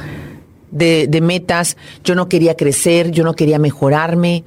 de, 0.72 1.08
de 1.08 1.22
metas, 1.22 1.78
yo 2.04 2.16
no 2.16 2.30
quería 2.30 2.56
crecer, 2.56 3.12
yo 3.12 3.24
no 3.24 3.34
quería 3.34 3.60
mejorarme, 3.60 4.44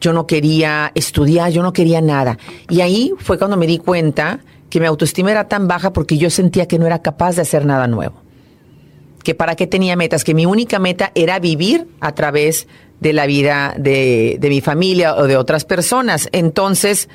yo 0.00 0.12
no 0.12 0.26
quería 0.26 0.92
estudiar, 0.94 1.52
yo 1.52 1.62
no 1.62 1.72
quería 1.72 2.00
nada. 2.00 2.38
Y 2.68 2.80
ahí 2.80 3.12
fue 3.18 3.38
cuando 3.38 3.56
me 3.56 3.66
di 3.66 3.78
cuenta 3.78 4.40
que 4.70 4.80
mi 4.80 4.86
autoestima 4.86 5.30
era 5.30 5.48
tan 5.48 5.68
baja 5.68 5.92
porque 5.92 6.16
yo 6.16 6.30
sentía 6.30 6.66
que 6.66 6.78
no 6.78 6.86
era 6.86 7.02
capaz 7.02 7.36
de 7.36 7.42
hacer 7.42 7.66
nada 7.66 7.86
nuevo. 7.86 8.22
Que 9.22 9.34
para 9.34 9.56
qué 9.56 9.66
tenía 9.66 9.96
metas, 9.96 10.24
que 10.24 10.32
mi 10.32 10.46
única 10.46 10.78
meta 10.78 11.12
era 11.14 11.38
vivir 11.38 11.88
a 12.00 12.14
través 12.14 12.66
de 13.00 13.12
la 13.12 13.26
vida 13.26 13.74
de, 13.76 14.38
de 14.40 14.48
mi 14.48 14.60
familia 14.60 15.16
o 15.16 15.26
de 15.26 15.36
otras 15.36 15.64
personas. 15.64 16.28
Entonces, 16.32 17.08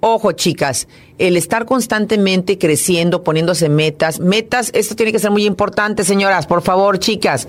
Ojo, 0.00 0.30
chicas, 0.30 0.86
el 1.18 1.36
estar 1.36 1.64
constantemente 1.64 2.56
creciendo, 2.56 3.24
poniéndose 3.24 3.68
metas, 3.68 4.20
metas, 4.20 4.70
esto 4.72 4.94
tiene 4.94 5.10
que 5.10 5.18
ser 5.18 5.32
muy 5.32 5.44
importante, 5.44 6.04
señoras, 6.04 6.46
por 6.46 6.62
favor, 6.62 7.00
chicas, 7.00 7.48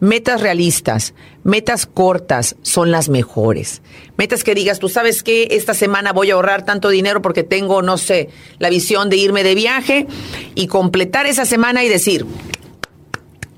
metas 0.00 0.40
realistas, 0.40 1.12
metas 1.44 1.84
cortas 1.84 2.56
son 2.62 2.90
las 2.90 3.10
mejores. 3.10 3.82
Metas 4.16 4.44
que 4.44 4.54
digas, 4.54 4.78
tú 4.78 4.88
sabes 4.88 5.22
que 5.22 5.48
esta 5.50 5.74
semana 5.74 6.14
voy 6.14 6.30
a 6.30 6.34
ahorrar 6.34 6.64
tanto 6.64 6.88
dinero 6.88 7.20
porque 7.20 7.42
tengo, 7.42 7.82
no 7.82 7.98
sé, 7.98 8.30
la 8.58 8.70
visión 8.70 9.10
de 9.10 9.18
irme 9.18 9.44
de 9.44 9.54
viaje 9.54 10.06
y 10.54 10.68
completar 10.68 11.26
esa 11.26 11.44
semana 11.44 11.84
y 11.84 11.90
decir, 11.90 12.24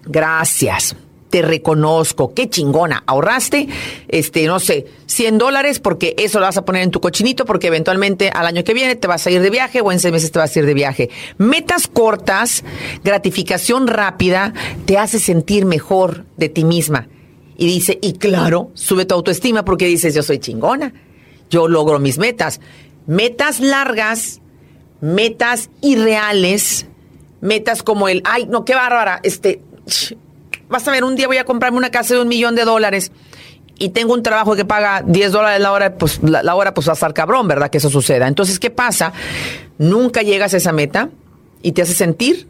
gracias 0.04 0.96
te 1.32 1.40
reconozco, 1.40 2.34
qué 2.34 2.50
chingona, 2.50 3.04
ahorraste, 3.06 3.66
este, 4.08 4.46
no 4.46 4.60
sé, 4.60 4.84
100 5.06 5.38
dólares 5.38 5.80
porque 5.80 6.14
eso 6.18 6.40
lo 6.40 6.44
vas 6.44 6.58
a 6.58 6.66
poner 6.66 6.82
en 6.82 6.90
tu 6.90 7.00
cochinito 7.00 7.46
porque 7.46 7.68
eventualmente 7.68 8.28
al 8.28 8.46
año 8.46 8.62
que 8.64 8.74
viene 8.74 8.96
te 8.96 9.08
vas 9.08 9.26
a 9.26 9.30
ir 9.30 9.40
de 9.40 9.48
viaje 9.48 9.80
o 9.80 9.90
en 9.90 9.98
seis 9.98 10.12
meses 10.12 10.30
te 10.30 10.38
vas 10.38 10.54
a 10.54 10.58
ir 10.58 10.66
de 10.66 10.74
viaje. 10.74 11.08
Metas 11.38 11.88
cortas, 11.88 12.64
gratificación 13.02 13.86
rápida, 13.86 14.52
te 14.84 14.98
hace 14.98 15.18
sentir 15.18 15.64
mejor 15.64 16.26
de 16.36 16.50
ti 16.50 16.64
misma. 16.64 17.08
Y 17.56 17.64
dice, 17.64 17.98
y 18.02 18.12
claro, 18.12 18.70
sube 18.74 19.06
tu 19.06 19.14
autoestima 19.14 19.64
porque 19.64 19.86
dices, 19.86 20.14
yo 20.14 20.22
soy 20.22 20.38
chingona, 20.38 20.92
yo 21.48 21.66
logro 21.66 21.98
mis 21.98 22.18
metas. 22.18 22.60
Metas 23.06 23.58
largas, 23.58 24.42
metas 25.00 25.70
irreales, 25.80 26.84
metas 27.40 27.82
como 27.82 28.10
el, 28.10 28.20
ay, 28.26 28.44
no, 28.44 28.66
qué 28.66 28.74
bárbara, 28.74 29.20
este, 29.22 29.62
vas 30.72 30.88
a 30.88 30.90
ver, 30.90 31.04
un 31.04 31.14
día 31.14 31.28
voy 31.28 31.36
a 31.36 31.44
comprarme 31.44 31.78
una 31.78 31.90
casa 31.90 32.14
de 32.14 32.20
un 32.20 32.28
millón 32.28 32.56
de 32.56 32.64
dólares 32.64 33.12
y 33.78 33.90
tengo 33.90 34.14
un 34.14 34.22
trabajo 34.22 34.56
que 34.56 34.64
paga 34.64 35.02
10 35.06 35.32
dólares 35.32 35.60
la 35.60 35.72
hora, 35.72 35.94
pues 35.96 36.20
la, 36.22 36.54
hora 36.54 36.74
pues 36.74 36.86
va 36.86 36.92
a 36.92 36.94
estar 36.94 37.14
cabrón, 37.14 37.48
¿verdad? 37.48 37.70
Que 37.70 37.78
eso 37.78 37.90
suceda. 37.90 38.28
Entonces, 38.28 38.58
¿qué 38.58 38.70
pasa? 38.70 39.12
Nunca 39.78 40.22
llegas 40.22 40.54
a 40.54 40.58
esa 40.58 40.72
meta 40.72 41.10
y 41.62 41.72
te 41.72 41.82
hace 41.82 41.94
sentir 41.94 42.48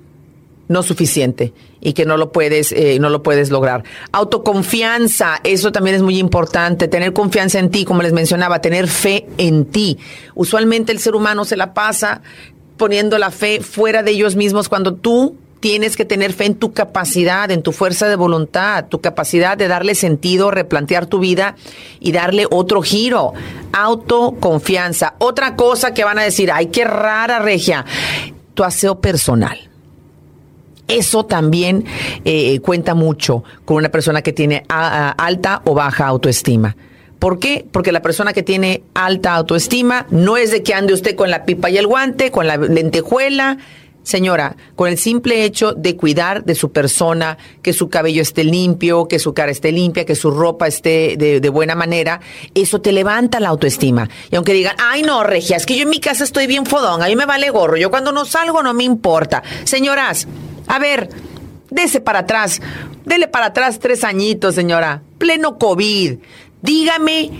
no 0.69 0.83
suficiente 0.83 1.53
y 1.81 1.93
que 1.93 2.07
no 2.07 2.17
lo 2.17 2.33
puedes 2.33 2.73
eh, 2.73 2.99
no 3.01 3.11
lo 3.11 3.23
puedes 3.23 3.51
lograr. 3.51 3.83
Autoconfianza, 4.13 5.41
eso 5.45 5.73
también 5.73 5.97
es 5.97 6.03
muy 6.03 6.19
importante, 6.19 6.89
tener 6.89 7.13
confianza 7.13 7.59
en 7.59 7.71
ti, 7.71 7.85
como 7.85 8.03
les 8.03 8.13
mencionaba, 8.13 8.61
tener 8.61 8.89
fe 8.89 9.27
en 9.39 9.65
ti. 9.67 9.99
Usualmente 10.35 10.93
el 10.93 10.99
ser 10.99 11.15
humano 11.15 11.45
se 11.45 11.57
la 11.57 11.75
pasa 11.75 12.23
poniendo 12.77 13.19
la 13.19 13.31
fe 13.31 13.61
fuera 13.61 14.03
de 14.03 14.13
ellos 14.13 14.37
mismos 14.37 14.69
cuando 14.69 14.95
tú 14.95 15.37
tienes 15.63 15.97
que 15.97 16.05
tener 16.05 16.33
fe 16.33 16.47
en 16.47 16.57
tu 16.57 16.73
capacidad, 16.73 17.49
en 17.53 17.63
tu 17.63 17.71
fuerza 17.71 18.09
de 18.09 18.17
voluntad, 18.17 18.87
tu 18.89 19.01
capacidad 19.01 19.57
de 19.57 19.69
darle 19.69 19.95
sentido, 19.95 20.51
replantear 20.51 21.07
tu 21.07 21.21
vida 21.21 21.55
y 22.01 22.11
darle 22.11 22.47
otro 22.51 22.83
giro. 22.83 23.33
Autoconfianza. 23.73 25.15
Otra 25.19 25.55
cosa 25.55 25.95
que 25.95 26.03
van 26.03 26.19
a 26.19 26.25
decir, 26.25 26.51
ay, 26.51 26.67
qué 26.67 26.85
rara 26.85 27.39
regia, 27.39 27.87
tu 28.55 28.65
aseo 28.65 29.01
personal. 29.01 29.71
Eso 30.89 31.27
también 31.27 31.85
eh, 32.25 32.59
cuenta 32.59 32.97
mucho 32.97 33.45
con 33.65 33.77
una 33.77 33.89
persona 33.89 34.21
que 34.21 34.33
tiene 34.33 34.65
alta 34.69 35.63
o 35.65 35.75
baja 35.75 36.09
autoestima. 36.09 36.77
¿Por 37.21 37.39
qué? 37.39 37.65
Porque 37.71 37.93
la 37.93 38.03
persona 38.03 38.33
que 38.33 38.43
tiene 38.43 38.83
alta 38.95 39.37
autoestima 39.37 40.07
no 40.11 40.37
es 40.37 40.51
de 40.51 40.65
que 40.65 40.75
ande 40.75 40.93
usted 40.93 41.15
con 41.15 41.31
la 41.31 41.45
pipa 41.45 41.71
y 41.71 41.79
el 41.79 41.87
guante, 41.87 42.33
con 42.33 42.49
la 42.49 42.57
lentejuela, 42.57 43.59
Señora, 44.03 44.57
con 44.75 44.89
el 44.89 44.99
simple 44.99 45.45
hecho 45.45 45.75
de 45.75 45.97
cuidar 45.97 46.45
de 46.45 46.57
su 46.57 46.73
persona, 46.73 47.39
que 47.63 47.73
su 47.73 47.89
cabello 47.89 48.21
esté 48.21 48.43
limpio, 48.43 49.07
que 49.07 49.21
su 49.21 49.33
cara 49.33 49.53
esté 49.53 49.71
limpia, 49.71 50.05
que 50.05 50.17
su 50.17 50.31
ropa 50.33 50.67
esté 50.67 51.17
de, 51.17 51.49
buena 51.51 51.75
manera, 51.75 52.21
eso 52.55 52.81
te 52.81 52.91
levanta 52.91 53.39
la 53.39 53.51
autoestima. 53.51 54.09
Y 54.31 54.37
aunque 54.37 54.55
digan, 54.55 54.75
ay 54.79 55.03
no, 55.03 55.23
Regia, 55.23 55.57
es 55.57 55.67
que 55.67 55.77
yo 55.77 55.83
en 55.83 55.91
mi 55.91 56.01
casa 56.01 56.25
estoy 56.25 56.47
bien 56.47 56.67
fodón, 56.67 57.03
a 57.03 57.07
mí 57.07 57.15
me 57.15 57.27
vale 57.27 57.51
gorro, 57.51 57.77
yo 57.77 57.91
cuando 57.91 58.11
no 58.11 58.25
salgo 58.25 58.63
no 58.63 58.75
me 58.75 58.85
importa. 58.85 59.43
Señoras, 59.65 60.27
a 60.67 60.79
ver, 60.81 61.09
dese 61.71 62.01
para 62.01 62.21
atrás, 62.21 62.61
dele 63.05 63.29
para 63.29 63.47
atrás 63.47 63.79
tres 63.79 64.03
añitos, 64.03 64.55
señora, 64.55 65.03
pleno 65.19 65.59
COVID. 65.59 66.19
Dígame 66.61 67.31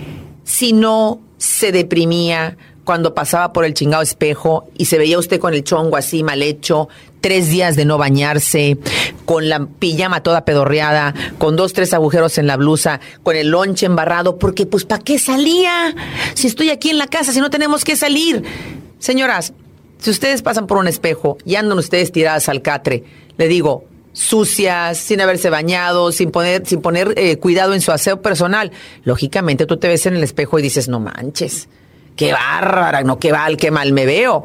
si 0.45 0.73
no 0.73 1.21
se 1.39 1.73
deprimía, 1.73 2.57
cuando 2.85 3.15
pasaba 3.15 3.53
por 3.53 3.65
el 3.65 3.75
chingado 3.75 4.03
espejo 4.03 4.69
y 4.77 4.87
se 4.87 4.99
veía 4.99 5.19
usted 5.19 5.39
con 5.39 5.55
el 5.55 5.65
chongo 5.65 5.97
así 5.97 6.23
mal 6.23 6.43
hecho, 6.43 6.89
tres 7.21 7.49
días 7.49 7.77
de 7.77 7.85
no 7.85 7.99
bañarse, 7.99 8.77
con 9.25 9.49
la 9.49 9.67
pijama 9.67 10.23
toda 10.23 10.45
pedorreada, 10.45 11.15
con 11.39 11.57
dos, 11.57 11.73
tres 11.73 11.95
agujeros 11.95 12.39
en 12.39 12.47
la 12.47 12.57
blusa, 12.57 13.01
con 13.23 13.37
el 13.37 13.49
lonche 13.49 13.87
embarrado, 13.87 14.39
porque 14.39 14.67
pues 14.67 14.85
¿para 14.85 15.03
qué 15.03 15.19
salía? 15.19 15.95
Si 16.35 16.49
estoy 16.49 16.71
aquí 16.71 16.91
en 16.91 16.99
la 16.99 17.07
casa, 17.07 17.33
si 17.33 17.41
no 17.41 17.51
tenemos 17.51 17.85
que 17.85 17.97
salir. 17.97 18.43
Señoras, 18.99 19.53
si 19.99 20.11
ustedes 20.11 20.43
pasan 20.43 20.67
por 20.67 20.79
un 20.79 20.89
espejo 20.89 21.39
y 21.45 21.55
andan 21.55 21.79
ustedes 21.79 22.11
tiradas 22.11 22.49
al 22.49 22.63
catre, 22.63 23.05
le 23.39 23.47
digo, 23.47 23.85
sucias, 24.13 24.99
sin 24.99 25.21
haberse 25.21 25.49
bañado, 25.49 26.11
sin 26.11 26.33
poner, 26.33 26.67
sin 26.67 26.83
poner 26.83 27.15
eh, 27.17 27.39
cuidado 27.39 27.75
en 27.75 27.81
su 27.81 27.93
aseo 27.93 28.21
personal, 28.21 28.73
lógicamente 29.05 29.67
tú 29.67 29.77
te 29.77 29.87
ves 29.87 30.07
en 30.07 30.17
el 30.17 30.25
espejo 30.25 30.59
y 30.59 30.63
dices, 30.63 30.89
no 30.89 30.99
manches 30.99 31.69
qué 32.17 32.33
bárbara, 32.33 33.03
no 33.03 33.19
qué 33.19 33.33
mal, 33.33 33.57
qué 33.57 33.71
mal 33.71 33.93
me 33.93 34.07
veo. 34.07 34.45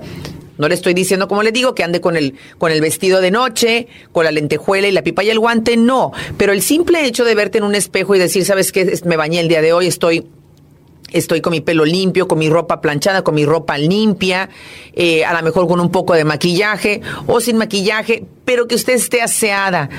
No 0.58 0.68
le 0.68 0.74
estoy 0.74 0.94
diciendo, 0.94 1.28
como 1.28 1.44
le 1.44 1.52
digo, 1.52 1.76
que 1.76 1.84
ande 1.84 2.02
con 2.02 2.18
el, 2.18 2.36
con 2.58 2.72
el 2.72 2.82
vestido 2.82 3.22
de 3.22 3.30
noche, 3.30 3.88
con 4.12 4.26
la 4.26 4.32
lentejuela 4.32 4.88
y 4.88 4.92
la 4.92 5.04
pipa 5.04 5.24
y 5.24 5.30
el 5.30 5.40
guante, 5.40 5.78
no. 5.78 6.12
Pero 6.38 6.52
el 6.52 6.62
simple 6.62 7.06
hecho 7.06 7.26
de 7.26 7.36
verte 7.36 7.60
en 7.60 7.64
un 7.64 7.76
espejo 7.76 8.16
y 8.16 8.20
decir, 8.20 8.44
¿sabes 8.44 8.72
qué? 8.72 9.00
Me 9.06 9.18
bañé 9.18 9.40
el 9.40 9.48
día 9.48 9.62
de 9.62 9.74
hoy, 9.74 9.88
estoy 9.88 10.26
Estoy 11.12 11.40
con 11.40 11.52
mi 11.52 11.62
pelo 11.62 11.86
limpio, 11.86 12.28
con 12.28 12.38
mi 12.38 12.50
ropa 12.50 12.82
planchada, 12.82 13.24
con 13.24 13.34
mi 13.34 13.46
ropa 13.46 13.78
limpia, 13.78 14.50
eh, 14.94 15.24
a 15.24 15.34
lo 15.34 15.42
mejor 15.42 15.66
con 15.66 15.80
un 15.80 15.90
poco 15.90 16.14
de 16.16 16.26
maquillaje 16.26 17.02
o 17.28 17.40
sin 17.40 17.56
maquillaje, 17.56 18.26
pero 18.44 18.68
que 18.68 18.76
usted 18.76 18.96
esté 18.96 19.22
aseada 19.22 19.90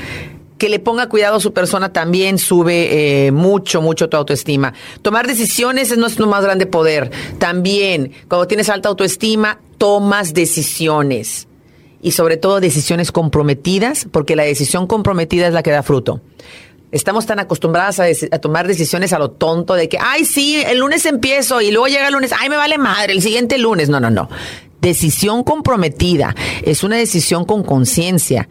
que 0.59 0.69
le 0.69 0.81
ponga 0.81 1.09
cuidado 1.09 1.37
a 1.37 1.41
su 1.41 1.53
persona 1.53 1.93
también 1.93 2.39
sube 2.39 3.27
eh, 3.27 3.33
mucho, 3.33 3.81
mucho 3.81 4.09
tu 4.09 4.17
autoestima. 4.17 4.75
Tomar 5.03 5.27
decisiones 5.27 5.91
es 5.91 5.99
nuestro 5.99 6.27
más 6.27 6.43
grande 6.43 6.67
poder. 6.67 7.11
También, 7.39 8.13
cuando 8.29 8.47
tienes 8.47 8.69
alta 8.69 8.89
autoestima, 8.89 9.61
tomas 9.79 10.35
decisiones. 10.35 11.47
Y 12.03 12.11
sobre 12.11 12.37
todo 12.37 12.61
decisiones 12.61 13.13
comprometidas, 13.13 14.07
porque 14.11 14.37
la 14.37 14.45
decisión 14.45 14.87
comprometida 14.87 15.47
es 15.47 15.55
la 15.55 15.63
que 15.63 15.71
da 15.71 15.83
fruto. 15.83 16.21
Estamos 16.91 17.27
tan 17.27 17.39
acostumbradas 17.39 18.01
a, 18.01 18.05
a, 18.05 18.39
tomar 18.39 18.67
decisiones 18.67 19.13
a 19.13 19.19
lo 19.19 19.31
tonto 19.31 19.75
de 19.75 19.89
que, 19.89 19.99
ay, 20.01 20.25
sí, 20.25 20.63
el 20.67 20.79
lunes 20.79 21.05
empiezo 21.07 21.61
y 21.61 21.71
luego 21.71 21.87
llega 21.87 22.07
el 22.07 22.15
lunes, 22.15 22.33
ay, 22.39 22.49
me 22.49 22.57
vale 22.57 22.79
madre, 22.79 23.13
el 23.13 23.23
siguiente 23.23 23.59
lunes. 23.59 23.89
No, 23.89 24.01
no, 24.01 24.11
no. 24.11 24.29
Decisión 24.81 25.45
comprometida 25.45 26.35
es 26.63 26.85
una 26.85 26.97
decisión 26.97 27.45
con 27.45 27.63
conciencia 27.63 28.49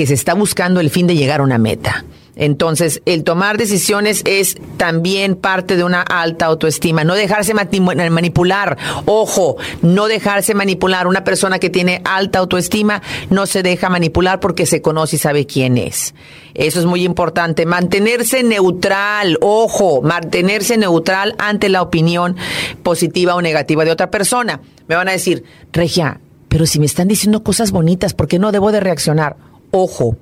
que 0.00 0.06
se 0.06 0.14
está 0.14 0.32
buscando 0.32 0.80
el 0.80 0.88
fin 0.88 1.06
de 1.06 1.14
llegar 1.14 1.40
a 1.40 1.42
una 1.42 1.58
meta. 1.58 2.06
Entonces, 2.34 3.02
el 3.04 3.22
tomar 3.22 3.58
decisiones 3.58 4.22
es 4.24 4.56
también 4.78 5.36
parte 5.36 5.76
de 5.76 5.84
una 5.84 6.00
alta 6.00 6.46
autoestima. 6.46 7.04
No 7.04 7.12
dejarse 7.12 7.52
manipular. 7.52 8.78
Ojo, 9.04 9.58
no 9.82 10.08
dejarse 10.08 10.54
manipular. 10.54 11.06
Una 11.06 11.22
persona 11.22 11.58
que 11.58 11.68
tiene 11.68 12.00
alta 12.06 12.38
autoestima 12.38 13.02
no 13.28 13.44
se 13.44 13.62
deja 13.62 13.90
manipular 13.90 14.40
porque 14.40 14.64
se 14.64 14.80
conoce 14.80 15.16
y 15.16 15.18
sabe 15.18 15.44
quién 15.44 15.76
es. 15.76 16.14
Eso 16.54 16.80
es 16.80 16.86
muy 16.86 17.04
importante. 17.04 17.66
Mantenerse 17.66 18.42
neutral. 18.42 19.36
Ojo, 19.42 20.00
mantenerse 20.00 20.78
neutral 20.78 21.34
ante 21.36 21.68
la 21.68 21.82
opinión 21.82 22.36
positiva 22.82 23.34
o 23.34 23.42
negativa 23.42 23.84
de 23.84 23.90
otra 23.90 24.10
persona. 24.10 24.62
Me 24.88 24.94
van 24.96 25.10
a 25.10 25.12
decir, 25.12 25.44
Regia, 25.74 26.22
pero 26.48 26.64
si 26.64 26.80
me 26.80 26.86
están 26.86 27.06
diciendo 27.06 27.42
cosas 27.44 27.70
bonitas, 27.70 28.14
¿por 28.14 28.28
qué 28.28 28.38
no 28.38 28.50
debo 28.50 28.72
de 28.72 28.80
reaccionar? 28.80 29.49
Ojo 29.70 30.16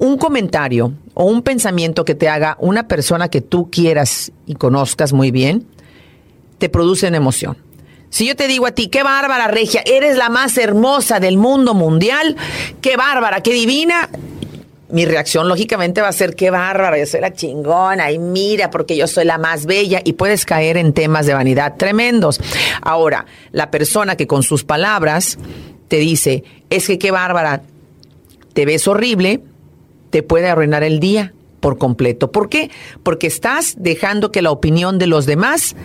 un 0.00 0.16
comentario 0.16 0.94
o 1.14 1.24
un 1.24 1.42
pensamiento 1.42 2.04
que 2.06 2.14
te 2.14 2.28
haga 2.28 2.56
una 2.58 2.88
persona 2.88 3.28
que 3.28 3.42
tú 3.42 3.70
quieras 3.70 4.32
y 4.46 4.54
conozcas 4.54 5.12
muy 5.12 5.30
bien, 5.30 5.66
te 6.58 6.70
produce 6.70 7.06
una 7.06 7.18
emoción. 7.18 7.58
Si 8.08 8.26
yo 8.26 8.34
te 8.34 8.48
digo 8.48 8.66
a 8.66 8.72
ti, 8.72 8.88
qué 8.88 9.02
bárbara 9.02 9.46
regia, 9.48 9.82
eres 9.84 10.16
la 10.16 10.30
más 10.30 10.56
hermosa 10.56 11.20
del 11.20 11.36
mundo 11.36 11.74
mundial, 11.74 12.34
qué 12.80 12.96
bárbara, 12.96 13.42
qué 13.42 13.52
divina, 13.52 14.08
mi 14.88 15.04
reacción 15.04 15.48
lógicamente 15.48 16.00
va 16.00 16.08
a 16.08 16.12
ser 16.12 16.34
qué 16.34 16.50
bárbara, 16.50 16.98
yo 16.98 17.06
soy 17.06 17.20
la 17.20 17.34
chingona 17.34 18.10
y 18.10 18.18
mira 18.18 18.70
porque 18.70 18.96
yo 18.96 19.06
soy 19.06 19.26
la 19.26 19.36
más 19.36 19.66
bella 19.66 20.00
y 20.02 20.14
puedes 20.14 20.46
caer 20.46 20.78
en 20.78 20.94
temas 20.94 21.26
de 21.26 21.34
vanidad 21.34 21.76
tremendos. 21.76 22.40
Ahora, 22.80 23.26
la 23.52 23.70
persona 23.70 24.16
que 24.16 24.26
con 24.26 24.42
sus 24.42 24.64
palabras 24.64 25.38
te 25.88 25.96
dice, 25.96 26.42
es 26.70 26.86
que 26.86 26.98
qué 26.98 27.10
bárbara, 27.10 27.62
te 28.52 28.64
ves 28.64 28.86
horrible, 28.88 29.42
te 30.10 30.22
puede 30.22 30.48
arruinar 30.48 30.82
el 30.82 31.00
día 31.00 31.32
por 31.60 31.78
completo. 31.78 32.32
¿Por 32.32 32.48
qué? 32.48 32.70
Porque 33.02 33.26
estás 33.26 33.76
dejando 33.78 34.32
que 34.32 34.42
la 34.42 34.50
opinión 34.50 34.98
de 34.98 35.06
los 35.06 35.26
demás 35.26 35.76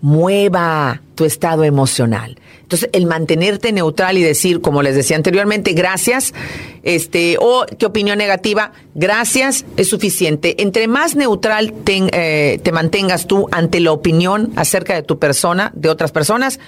mueva 0.00 1.02
tu 1.14 1.24
estado 1.24 1.64
emocional. 1.64 2.38
Entonces, 2.62 2.90
el 2.92 3.06
mantenerte 3.06 3.72
neutral 3.72 4.18
y 4.18 4.22
decir, 4.22 4.60
como 4.60 4.82
les 4.82 4.94
decía 4.94 5.16
anteriormente, 5.16 5.72
gracias, 5.72 6.34
este, 6.82 7.36
o 7.40 7.64
qué 7.78 7.86
opinión 7.86 8.18
negativa, 8.18 8.72
gracias, 8.94 9.64
es 9.76 9.88
suficiente. 9.88 10.62
Entre 10.62 10.88
más 10.88 11.16
neutral 11.16 11.72
eh, 11.86 12.60
te 12.62 12.72
mantengas 12.72 13.26
tú 13.26 13.46
ante 13.52 13.80
la 13.80 13.92
opinión 13.92 14.52
acerca 14.56 14.94
de 14.94 15.02
tu 15.02 15.18
persona, 15.18 15.72
de 15.74 15.88
otras 15.88 16.12
personas, 16.12 16.58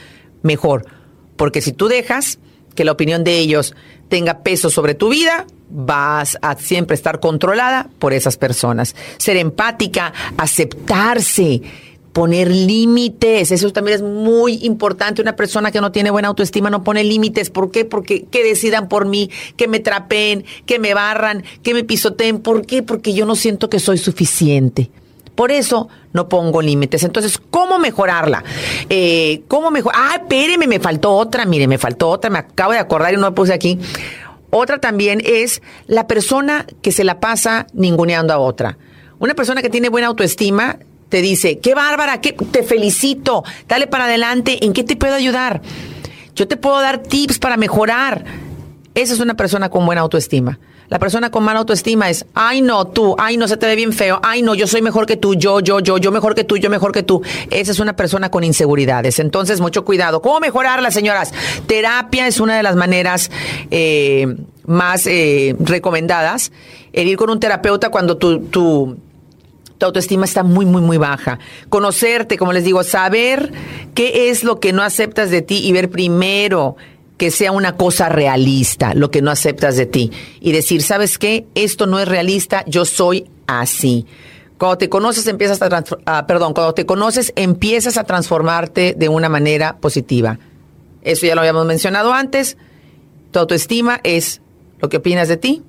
mejor. 0.42 0.86
Porque 1.36 1.60
si 1.60 1.72
tú 1.72 1.88
dejas 1.88 2.38
que 2.78 2.84
la 2.84 2.92
opinión 2.92 3.24
de 3.24 3.36
ellos 3.40 3.74
tenga 4.08 4.44
peso 4.44 4.70
sobre 4.70 4.94
tu 4.94 5.08
vida, 5.08 5.48
vas 5.68 6.38
a 6.42 6.54
siempre 6.54 6.94
estar 6.94 7.18
controlada 7.18 7.90
por 7.98 8.12
esas 8.12 8.36
personas. 8.36 8.94
Ser 9.16 9.36
empática, 9.36 10.12
aceptarse, 10.36 11.60
poner 12.12 12.48
límites, 12.48 13.50
eso 13.50 13.72
también 13.72 13.96
es 13.96 14.02
muy 14.02 14.64
importante. 14.64 15.20
Una 15.20 15.34
persona 15.34 15.72
que 15.72 15.80
no 15.80 15.90
tiene 15.90 16.12
buena 16.12 16.28
autoestima 16.28 16.70
no 16.70 16.84
pone 16.84 17.02
límites. 17.02 17.50
¿Por 17.50 17.72
qué? 17.72 17.84
Porque 17.84 18.26
que 18.26 18.44
decidan 18.44 18.88
por 18.88 19.06
mí, 19.06 19.28
que 19.56 19.66
me 19.66 19.80
trapeen, 19.80 20.44
que 20.64 20.78
me 20.78 20.94
barran, 20.94 21.42
que 21.64 21.74
me 21.74 21.82
pisoteen. 21.82 22.38
¿Por 22.38 22.64
qué? 22.64 22.84
Porque 22.84 23.12
yo 23.12 23.26
no 23.26 23.34
siento 23.34 23.68
que 23.68 23.80
soy 23.80 23.98
suficiente. 23.98 24.88
Por 25.38 25.52
eso 25.52 25.86
no 26.12 26.28
pongo 26.28 26.60
límites. 26.60 27.04
Entonces, 27.04 27.38
¿cómo 27.38 27.78
mejorarla? 27.78 28.42
Eh, 28.90 29.42
¿Cómo 29.46 29.70
mejor? 29.70 29.92
Ah, 29.94 30.16
espéreme, 30.16 30.66
me 30.66 30.80
faltó 30.80 31.12
otra. 31.12 31.44
Mire, 31.44 31.68
me 31.68 31.78
faltó 31.78 32.08
otra. 32.08 32.28
Me 32.28 32.40
acabo 32.40 32.72
de 32.72 32.80
acordar 32.80 33.12
y 33.12 33.16
no 33.18 33.22
la 33.22 33.30
puse 33.30 33.54
aquí. 33.54 33.78
Otra 34.50 34.78
también 34.78 35.22
es 35.24 35.62
la 35.86 36.08
persona 36.08 36.66
que 36.82 36.90
se 36.90 37.04
la 37.04 37.20
pasa 37.20 37.68
ninguneando 37.72 38.34
a 38.34 38.38
otra. 38.38 38.78
Una 39.20 39.34
persona 39.34 39.62
que 39.62 39.70
tiene 39.70 39.90
buena 39.90 40.08
autoestima 40.08 40.80
te 41.08 41.22
dice, 41.22 41.60
qué 41.60 41.72
bárbara, 41.72 42.20
qué, 42.20 42.32
te 42.32 42.64
felicito, 42.64 43.44
dale 43.68 43.86
para 43.86 44.06
adelante, 44.06 44.64
¿en 44.64 44.72
qué 44.72 44.82
te 44.82 44.96
puedo 44.96 45.14
ayudar? 45.14 45.62
Yo 46.34 46.48
te 46.48 46.56
puedo 46.56 46.80
dar 46.80 46.98
tips 46.98 47.38
para 47.38 47.56
mejorar. 47.56 48.24
Esa 48.96 49.14
es 49.14 49.20
una 49.20 49.34
persona 49.34 49.68
con 49.68 49.86
buena 49.86 50.00
autoestima. 50.00 50.58
La 50.88 50.98
persona 50.98 51.30
con 51.30 51.44
mala 51.44 51.60
autoestima 51.60 52.08
es, 52.08 52.24
ay 52.34 52.62
no, 52.62 52.86
tú, 52.86 53.14
ay 53.18 53.36
no, 53.36 53.46
se 53.46 53.58
te 53.58 53.66
ve 53.66 53.76
bien 53.76 53.92
feo, 53.92 54.20
ay 54.22 54.40
no, 54.40 54.54
yo 54.54 54.66
soy 54.66 54.80
mejor 54.80 55.04
que 55.04 55.18
tú, 55.18 55.34
yo, 55.34 55.60
yo, 55.60 55.80
yo, 55.80 55.98
yo 55.98 56.10
mejor 56.10 56.34
que 56.34 56.44
tú, 56.44 56.56
yo 56.56 56.70
mejor 56.70 56.92
que 56.92 57.02
tú. 57.02 57.22
Esa 57.50 57.72
es 57.72 57.78
una 57.78 57.94
persona 57.94 58.30
con 58.30 58.42
inseguridades. 58.42 59.18
Entonces, 59.18 59.60
mucho 59.60 59.84
cuidado. 59.84 60.22
¿Cómo 60.22 60.40
mejorarla, 60.40 60.90
señoras? 60.90 61.32
Terapia 61.66 62.26
es 62.26 62.40
una 62.40 62.56
de 62.56 62.62
las 62.62 62.74
maneras 62.74 63.30
eh, 63.70 64.34
más 64.64 65.06
eh, 65.06 65.54
recomendadas. 65.60 66.52
El 66.94 67.08
ir 67.08 67.18
con 67.18 67.28
un 67.28 67.38
terapeuta 67.38 67.90
cuando 67.90 68.16
tu, 68.16 68.40
tu, 68.40 68.96
tu 69.76 69.86
autoestima 69.86 70.24
está 70.24 70.42
muy, 70.42 70.64
muy, 70.64 70.80
muy 70.80 70.96
baja. 70.96 71.38
Conocerte, 71.68 72.38
como 72.38 72.54
les 72.54 72.64
digo, 72.64 72.82
saber 72.82 73.52
qué 73.94 74.30
es 74.30 74.42
lo 74.42 74.58
que 74.58 74.72
no 74.72 74.82
aceptas 74.82 75.30
de 75.30 75.42
ti 75.42 75.66
y 75.66 75.72
ver 75.72 75.90
primero 75.90 76.76
que 77.18 77.30
sea 77.30 77.52
una 77.52 77.76
cosa 77.76 78.08
realista, 78.08 78.94
lo 78.94 79.10
que 79.10 79.20
no 79.20 79.30
aceptas 79.30 79.76
de 79.76 79.86
ti. 79.86 80.12
Y 80.40 80.52
decir, 80.52 80.82
¿sabes 80.82 81.18
qué? 81.18 81.46
Esto 81.54 81.86
no 81.86 81.98
es 81.98 82.08
realista, 82.08 82.64
yo 82.66 82.84
soy 82.84 83.28
así. 83.46 84.06
Cuando 84.56 84.78
te 84.78 84.88
conoces, 84.88 85.26
empiezas 85.26 85.60
a 85.60 85.84
ah, 86.06 86.26
cuando 86.26 86.74
te 86.74 86.86
conoces, 86.86 87.32
empiezas 87.36 87.96
a 87.96 88.04
transformarte 88.04 88.94
de 88.96 89.08
una 89.08 89.28
manera 89.28 89.76
positiva. 89.78 90.38
Eso 91.02 91.26
ya 91.26 91.34
lo 91.34 91.40
habíamos 91.40 91.66
mencionado 91.66 92.12
antes. 92.12 92.56
Tu 93.30 93.38
autoestima 93.38 94.00
es 94.04 94.40
lo 94.80 94.88
que 94.88 94.98
opinas 94.98 95.28
de 95.28 95.36
ti 95.36 95.62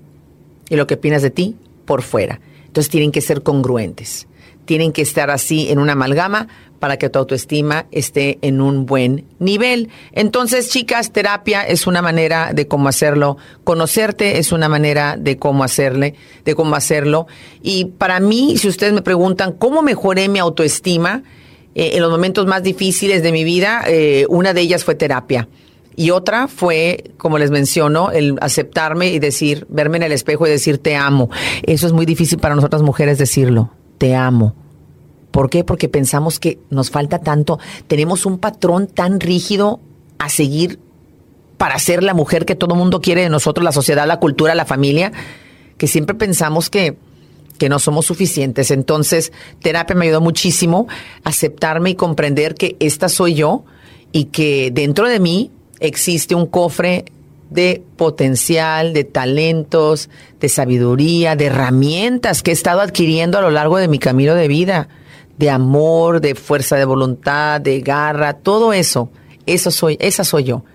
y 0.69 0.75
lo 0.75 0.87
que 0.87 0.95
opinas 0.95 1.21
de 1.21 1.31
ti 1.31 1.55
por 1.85 2.03
fuera. 2.03 2.39
Entonces 2.65 2.89
tienen 2.89 3.11
que 3.11 3.21
ser 3.21 3.41
congruentes. 3.41 4.27
Tienen 4.65 4.91
que 4.91 5.01
estar 5.01 5.31
así 5.31 5.69
en 5.69 5.79
una 5.79 5.93
amalgama 5.93 6.47
para 6.79 6.97
que 6.97 7.09
tu 7.09 7.19
autoestima 7.19 7.85
esté 7.91 8.39
en 8.41 8.61
un 8.61 8.85
buen 8.85 9.25
nivel. 9.37 9.89
Entonces, 10.13 10.69
chicas, 10.69 11.11
terapia 11.11 11.61
es 11.61 11.87
una 11.87 12.01
manera 12.01 12.51
de 12.53 12.67
cómo 12.67 12.89
hacerlo, 12.89 13.37
conocerte 13.63 14.39
es 14.39 14.51
una 14.51 14.69
manera 14.69 15.15
de 15.17 15.37
cómo 15.37 15.63
hacerle, 15.63 16.15
de 16.45 16.55
cómo 16.55 16.75
hacerlo. 16.75 17.27
Y 17.61 17.85
para 17.85 18.19
mí, 18.19 18.57
si 18.57 18.67
ustedes 18.67 18.93
me 18.93 19.01
preguntan 19.01 19.51
cómo 19.51 19.81
mejoré 19.81 20.29
mi 20.29 20.39
autoestima 20.39 21.23
eh, 21.75 21.91
en 21.93 22.01
los 22.01 22.09
momentos 22.09 22.47
más 22.47 22.63
difíciles 22.63 23.21
de 23.21 23.31
mi 23.31 23.43
vida, 23.43 23.83
eh, 23.87 24.25
una 24.29 24.53
de 24.53 24.61
ellas 24.61 24.83
fue 24.83 24.95
terapia. 24.95 25.47
Y 25.95 26.11
otra 26.11 26.47
fue, 26.47 27.11
como 27.17 27.37
les 27.37 27.51
menciono, 27.51 28.11
el 28.11 28.37
aceptarme 28.39 29.09
y 29.09 29.19
decir, 29.19 29.67
verme 29.69 29.97
en 29.97 30.03
el 30.03 30.13
espejo 30.13 30.47
y 30.47 30.49
decir 30.49 30.77
te 30.77 30.95
amo. 30.95 31.29
Eso 31.63 31.87
es 31.87 31.93
muy 31.93 32.05
difícil 32.05 32.39
para 32.39 32.55
nosotras 32.55 32.81
mujeres 32.81 33.17
decirlo, 33.17 33.71
te 33.97 34.15
amo 34.15 34.55
¿Por 35.31 35.49
qué? 35.49 35.63
Porque 35.63 35.89
pensamos 35.89 36.39
que 36.39 36.59
nos 36.69 36.89
falta 36.89 37.19
tanto, 37.19 37.59
tenemos 37.87 38.25
un 38.25 38.39
patrón 38.39 38.87
tan 38.87 39.19
rígido 39.19 39.79
a 40.17 40.29
seguir 40.29 40.79
para 41.57 41.77
ser 41.77 42.03
la 42.03 42.13
mujer 42.13 42.45
que 42.45 42.55
todo 42.55 42.75
mundo 42.75 43.01
quiere 43.01 43.21
de 43.21 43.29
nosotros, 43.29 43.63
la 43.63 43.71
sociedad, 43.71 44.07
la 44.07 44.19
cultura, 44.19 44.55
la 44.55 44.65
familia, 44.65 45.11
que 45.77 45.87
siempre 45.87 46.15
pensamos 46.15 46.69
que, 46.69 46.97
que 47.57 47.69
no 47.69 47.79
somos 47.79 48.05
suficientes. 48.05 48.71
Entonces, 48.71 49.31
terapia 49.61 49.95
me 49.95 50.05
ayudó 50.05 50.21
muchísimo 50.21 50.87
a 51.23 51.29
aceptarme 51.29 51.91
y 51.91 51.95
comprender 51.95 52.55
que 52.55 52.75
esta 52.79 53.09
soy 53.09 53.35
yo 53.35 53.65
y 54.11 54.25
que 54.25 54.71
dentro 54.73 55.07
de 55.07 55.19
mí 55.19 55.51
existe 55.79 56.33
un 56.33 56.47
cofre 56.47 57.05
de 57.49 57.83
potencial, 57.97 58.93
de 58.93 59.03
talentos, 59.03 60.09
de 60.39 60.49
sabiduría, 60.49 61.35
de 61.35 61.47
herramientas 61.47 62.41
que 62.41 62.51
he 62.51 62.53
estado 62.53 62.81
adquiriendo 62.81 63.37
a 63.37 63.41
lo 63.41 63.51
largo 63.51 63.77
de 63.77 63.87
mi 63.87 63.99
camino 63.99 64.35
de 64.35 64.47
vida 64.47 64.87
de 65.39 65.49
amor, 65.49 66.19
de 66.19 66.35
fuerza 66.35 66.75
de 66.75 66.83
voluntad, 66.83 67.61
de 67.61 67.79
garra, 67.79 68.33
todo 68.33 68.73
eso, 68.73 69.09
eso 69.45 69.71
soy, 69.71 69.97
esa 70.01 70.25
soy 70.25 70.43
yo. 70.43 70.65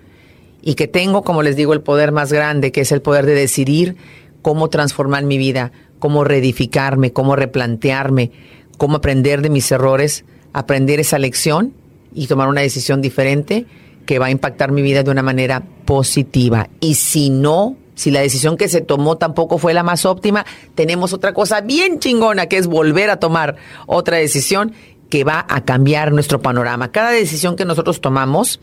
Y 0.63 0.73
que 0.73 0.87
tengo, 0.87 1.21
como 1.21 1.43
les 1.43 1.55
digo, 1.55 1.73
el 1.73 1.81
poder 1.81 2.11
más 2.11 2.33
grande, 2.33 2.71
que 2.71 2.81
es 2.81 2.91
el 2.91 3.03
poder 3.03 3.27
de 3.27 3.35
decidir 3.35 3.95
cómo 4.41 4.69
transformar 4.69 5.23
mi 5.23 5.37
vida, 5.37 5.71
cómo 5.99 6.23
reedificarme, 6.23 7.13
cómo 7.13 7.35
replantearme, 7.35 8.31
cómo 8.79 8.97
aprender 8.97 9.43
de 9.43 9.51
mis 9.51 9.71
errores, 9.71 10.25
aprender 10.51 10.99
esa 10.99 11.19
lección 11.19 11.73
y 12.11 12.25
tomar 12.25 12.47
una 12.47 12.61
decisión 12.61 13.03
diferente 13.03 13.67
que 14.07 14.17
va 14.17 14.27
a 14.27 14.31
impactar 14.31 14.71
mi 14.71 14.81
vida 14.81 15.03
de 15.03 15.11
una 15.11 15.21
manera 15.21 15.63
positiva. 15.85 16.69
Y 16.79 16.95
si 16.95 17.29
no 17.29 17.77
si 17.95 18.11
la 18.11 18.21
decisión 18.21 18.57
que 18.57 18.67
se 18.67 18.81
tomó 18.81 19.17
tampoco 19.17 19.57
fue 19.57 19.73
la 19.73 19.83
más 19.83 20.05
óptima, 20.05 20.45
tenemos 20.75 21.13
otra 21.13 21.33
cosa 21.33 21.61
bien 21.61 21.99
chingona 21.99 22.47
que 22.47 22.57
es 22.57 22.67
volver 22.67 23.09
a 23.09 23.17
tomar 23.17 23.55
otra 23.87 24.17
decisión 24.17 24.73
que 25.09 25.23
va 25.23 25.45
a 25.47 25.63
cambiar 25.63 26.11
nuestro 26.11 26.41
panorama. 26.41 26.91
Cada 26.91 27.11
decisión 27.11 27.55
que 27.55 27.65
nosotros 27.65 28.01
tomamos 28.01 28.59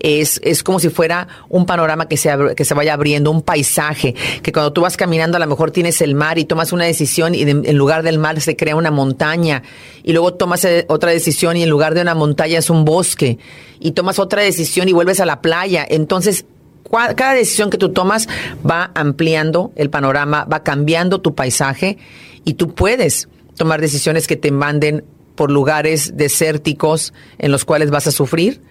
es, 0.00 0.40
es 0.44 0.62
como 0.62 0.80
si 0.80 0.88
fuera 0.90 1.28
un 1.48 1.66
panorama 1.66 2.08
que 2.08 2.16
se, 2.16 2.30
que 2.56 2.64
se 2.64 2.74
vaya 2.74 2.94
abriendo, 2.94 3.30
un 3.30 3.42
paisaje, 3.42 4.14
que 4.42 4.52
cuando 4.52 4.72
tú 4.72 4.82
vas 4.82 4.96
caminando 4.96 5.36
a 5.36 5.40
lo 5.40 5.46
mejor 5.46 5.70
tienes 5.70 6.00
el 6.00 6.14
mar 6.14 6.38
y 6.38 6.44
tomas 6.44 6.72
una 6.72 6.84
decisión 6.84 7.34
y 7.34 7.42
en 7.42 7.76
lugar 7.76 8.02
del 8.02 8.18
mar 8.18 8.40
se 8.40 8.56
crea 8.56 8.76
una 8.76 8.90
montaña 8.90 9.62
y 10.02 10.12
luego 10.12 10.34
tomas 10.34 10.64
eh, 10.64 10.84
otra 10.88 11.10
decisión 11.10 11.56
y 11.56 11.62
en 11.62 11.70
lugar 11.70 11.94
de 11.94 12.02
una 12.02 12.14
montaña 12.14 12.58
es 12.58 12.70
un 12.70 12.84
bosque 12.84 13.38
y 13.80 13.92
tomas 13.92 14.18
otra 14.18 14.42
decisión 14.42 14.88
y 14.88 14.92
vuelves 14.92 15.20
a 15.20 15.26
la 15.26 15.40
playa. 15.40 15.86
Entonces, 15.88 16.44
cada 16.90 17.34
decisión 17.34 17.70
que 17.70 17.78
tú 17.78 17.90
tomas 17.90 18.28
va 18.68 18.90
ampliando 18.94 19.72
el 19.76 19.90
panorama, 19.90 20.44
va 20.44 20.62
cambiando 20.62 21.20
tu 21.20 21.34
paisaje 21.34 21.98
y 22.44 22.54
tú 22.54 22.74
puedes 22.74 23.28
tomar 23.56 23.80
decisiones 23.80 24.26
que 24.26 24.36
te 24.36 24.50
manden 24.50 25.04
por 25.34 25.50
lugares 25.50 26.16
desérticos 26.16 27.12
en 27.38 27.52
los 27.52 27.64
cuales 27.64 27.90
vas 27.90 28.06
a 28.06 28.12
sufrir 28.12 28.62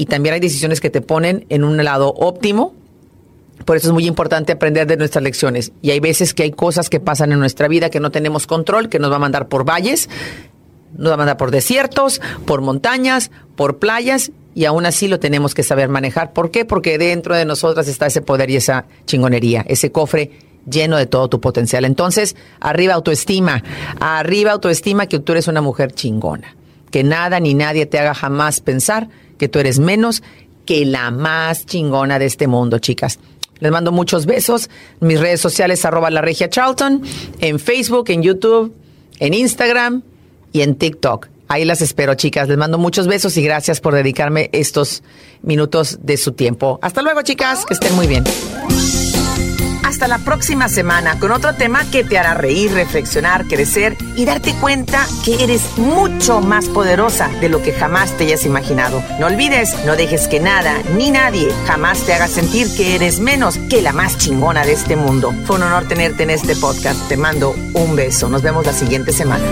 y 0.00 0.06
también 0.06 0.32
hay 0.32 0.40
decisiones 0.40 0.80
que 0.80 0.88
te 0.88 1.02
ponen 1.02 1.44
en 1.50 1.62
un 1.62 1.76
lado 1.84 2.14
óptimo. 2.16 2.74
Por 3.66 3.76
eso 3.76 3.88
es 3.88 3.92
muy 3.92 4.06
importante 4.06 4.52
aprender 4.52 4.86
de 4.86 4.96
nuestras 4.96 5.22
lecciones. 5.22 5.72
Y 5.82 5.90
hay 5.90 6.00
veces 6.00 6.32
que 6.32 6.42
hay 6.42 6.52
cosas 6.52 6.88
que 6.88 7.00
pasan 7.00 7.32
en 7.32 7.38
nuestra 7.38 7.68
vida 7.68 7.90
que 7.90 8.00
no 8.00 8.10
tenemos 8.10 8.46
control, 8.46 8.88
que 8.88 8.98
nos 8.98 9.12
va 9.12 9.16
a 9.16 9.18
mandar 9.18 9.48
por 9.48 9.68
valles, 9.68 10.08
nos 10.96 11.10
va 11.10 11.14
a 11.14 11.18
mandar 11.18 11.36
por 11.36 11.50
desiertos, 11.50 12.22
por 12.46 12.62
montañas, 12.62 13.30
por 13.56 13.78
playas, 13.78 14.32
y 14.54 14.64
aún 14.64 14.86
así 14.86 15.08
lo 15.08 15.20
tenemos 15.20 15.54
que 15.54 15.62
saber 15.62 15.88
manejar. 15.88 16.32
¿Por 16.32 16.50
qué? 16.50 16.64
Porque 16.64 16.98
dentro 16.98 17.34
de 17.34 17.44
nosotras 17.44 17.88
está 17.88 18.06
ese 18.06 18.22
poder 18.22 18.50
y 18.50 18.56
esa 18.56 18.86
chingonería, 19.06 19.64
ese 19.68 19.92
cofre 19.92 20.30
lleno 20.68 20.96
de 20.96 21.06
todo 21.06 21.28
tu 21.28 21.40
potencial. 21.40 21.84
Entonces, 21.84 22.36
arriba 22.60 22.94
autoestima, 22.94 23.62
arriba 24.00 24.52
autoestima 24.52 25.06
que 25.06 25.20
tú 25.20 25.32
eres 25.32 25.48
una 25.48 25.60
mujer 25.60 25.92
chingona. 25.92 26.56
Que 26.90 27.04
nada 27.04 27.38
ni 27.40 27.54
nadie 27.54 27.86
te 27.86 27.98
haga 27.98 28.14
jamás 28.14 28.60
pensar 28.60 29.08
que 29.38 29.48
tú 29.48 29.58
eres 29.58 29.78
menos 29.78 30.22
que 30.66 30.84
la 30.84 31.10
más 31.10 31.66
chingona 31.66 32.18
de 32.18 32.26
este 32.26 32.46
mundo, 32.46 32.78
chicas. 32.78 33.18
Les 33.60 33.70
mando 33.70 33.92
muchos 33.92 34.26
besos. 34.26 34.68
Mis 35.00 35.20
redes 35.20 35.40
sociales, 35.40 35.84
arroba 35.84 36.10
la 36.10 36.20
regia 36.20 36.48
Charlton, 36.48 37.02
en 37.40 37.58
Facebook, 37.58 38.10
en 38.10 38.22
YouTube, 38.22 38.74
en 39.18 39.34
Instagram 39.34 40.02
y 40.52 40.62
en 40.62 40.74
TikTok. 40.74 41.28
Ahí 41.50 41.64
las 41.64 41.82
espero, 41.82 42.14
chicas. 42.14 42.48
Les 42.48 42.56
mando 42.56 42.78
muchos 42.78 43.08
besos 43.08 43.36
y 43.36 43.42
gracias 43.42 43.80
por 43.80 43.92
dedicarme 43.92 44.50
estos 44.52 45.02
minutos 45.42 45.98
de 46.00 46.16
su 46.16 46.30
tiempo. 46.30 46.78
Hasta 46.80 47.02
luego, 47.02 47.22
chicas. 47.22 47.66
Que 47.66 47.74
estén 47.74 47.94
muy 47.96 48.06
bien 48.06 48.22
hasta 50.00 50.06
la 50.06 50.24
próxima 50.24 50.68
semana 50.68 51.18
con 51.18 51.30
otro 51.30 51.54
tema 51.56 51.84
que 51.90 52.04
te 52.04 52.16
hará 52.16 52.32
reír, 52.32 52.72
reflexionar, 52.72 53.44
crecer 53.46 53.98
y 54.16 54.24
darte 54.24 54.54
cuenta 54.54 55.04
que 55.24 55.44
eres 55.44 55.76
mucho 55.76 56.40
más 56.40 56.68
poderosa 56.68 57.28
de 57.40 57.50
lo 57.50 57.60
que 57.60 57.72
jamás 57.72 58.16
te 58.16 58.24
hayas 58.24 58.46
imaginado. 58.46 59.02
No 59.18 59.26
olvides, 59.26 59.76
no 59.84 59.96
dejes 59.96 60.28
que 60.28 60.40
nada 60.40 60.80
ni 60.96 61.10
nadie 61.10 61.48
jamás 61.66 62.00
te 62.06 62.14
haga 62.14 62.28
sentir 62.28 62.68
que 62.76 62.94
eres 62.94 63.20
menos 63.20 63.58
que 63.68 63.82
la 63.82 63.92
más 63.92 64.16
chingona 64.16 64.64
de 64.64 64.72
este 64.72 64.96
mundo. 64.96 65.34
Fue 65.44 65.56
un 65.56 65.64
honor 65.64 65.86
tenerte 65.86 66.22
en 66.22 66.30
este 66.30 66.56
podcast. 66.56 67.08
Te 67.08 67.18
mando 67.18 67.54
un 67.74 67.94
beso. 67.94 68.30
Nos 68.30 68.40
vemos 68.40 68.64
la 68.64 68.72
siguiente 68.72 69.12
semana. 69.12 69.44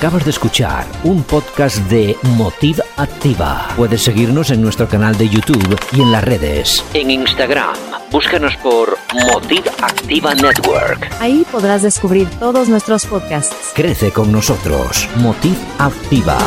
Acabas 0.00 0.24
de 0.24 0.30
escuchar 0.30 0.86
un 1.04 1.22
podcast 1.22 1.76
de 1.90 2.16
Motiv 2.38 2.80
Activa. 2.96 3.68
Puedes 3.76 4.00
seguirnos 4.00 4.50
en 4.50 4.62
nuestro 4.62 4.88
canal 4.88 5.14
de 5.18 5.28
YouTube 5.28 5.78
y 5.92 6.00
en 6.00 6.10
las 6.10 6.24
redes. 6.24 6.82
En 6.94 7.10
Instagram, 7.10 7.76
búscanos 8.10 8.56
por 8.62 8.96
Motiv 9.26 9.62
Activa 9.82 10.34
Network. 10.34 11.06
Ahí 11.20 11.44
podrás 11.52 11.82
descubrir 11.82 12.30
todos 12.38 12.70
nuestros 12.70 13.04
podcasts. 13.04 13.72
Crece 13.74 14.10
con 14.10 14.32
nosotros. 14.32 15.06
Motiv 15.16 15.58
Activa. 15.78 16.38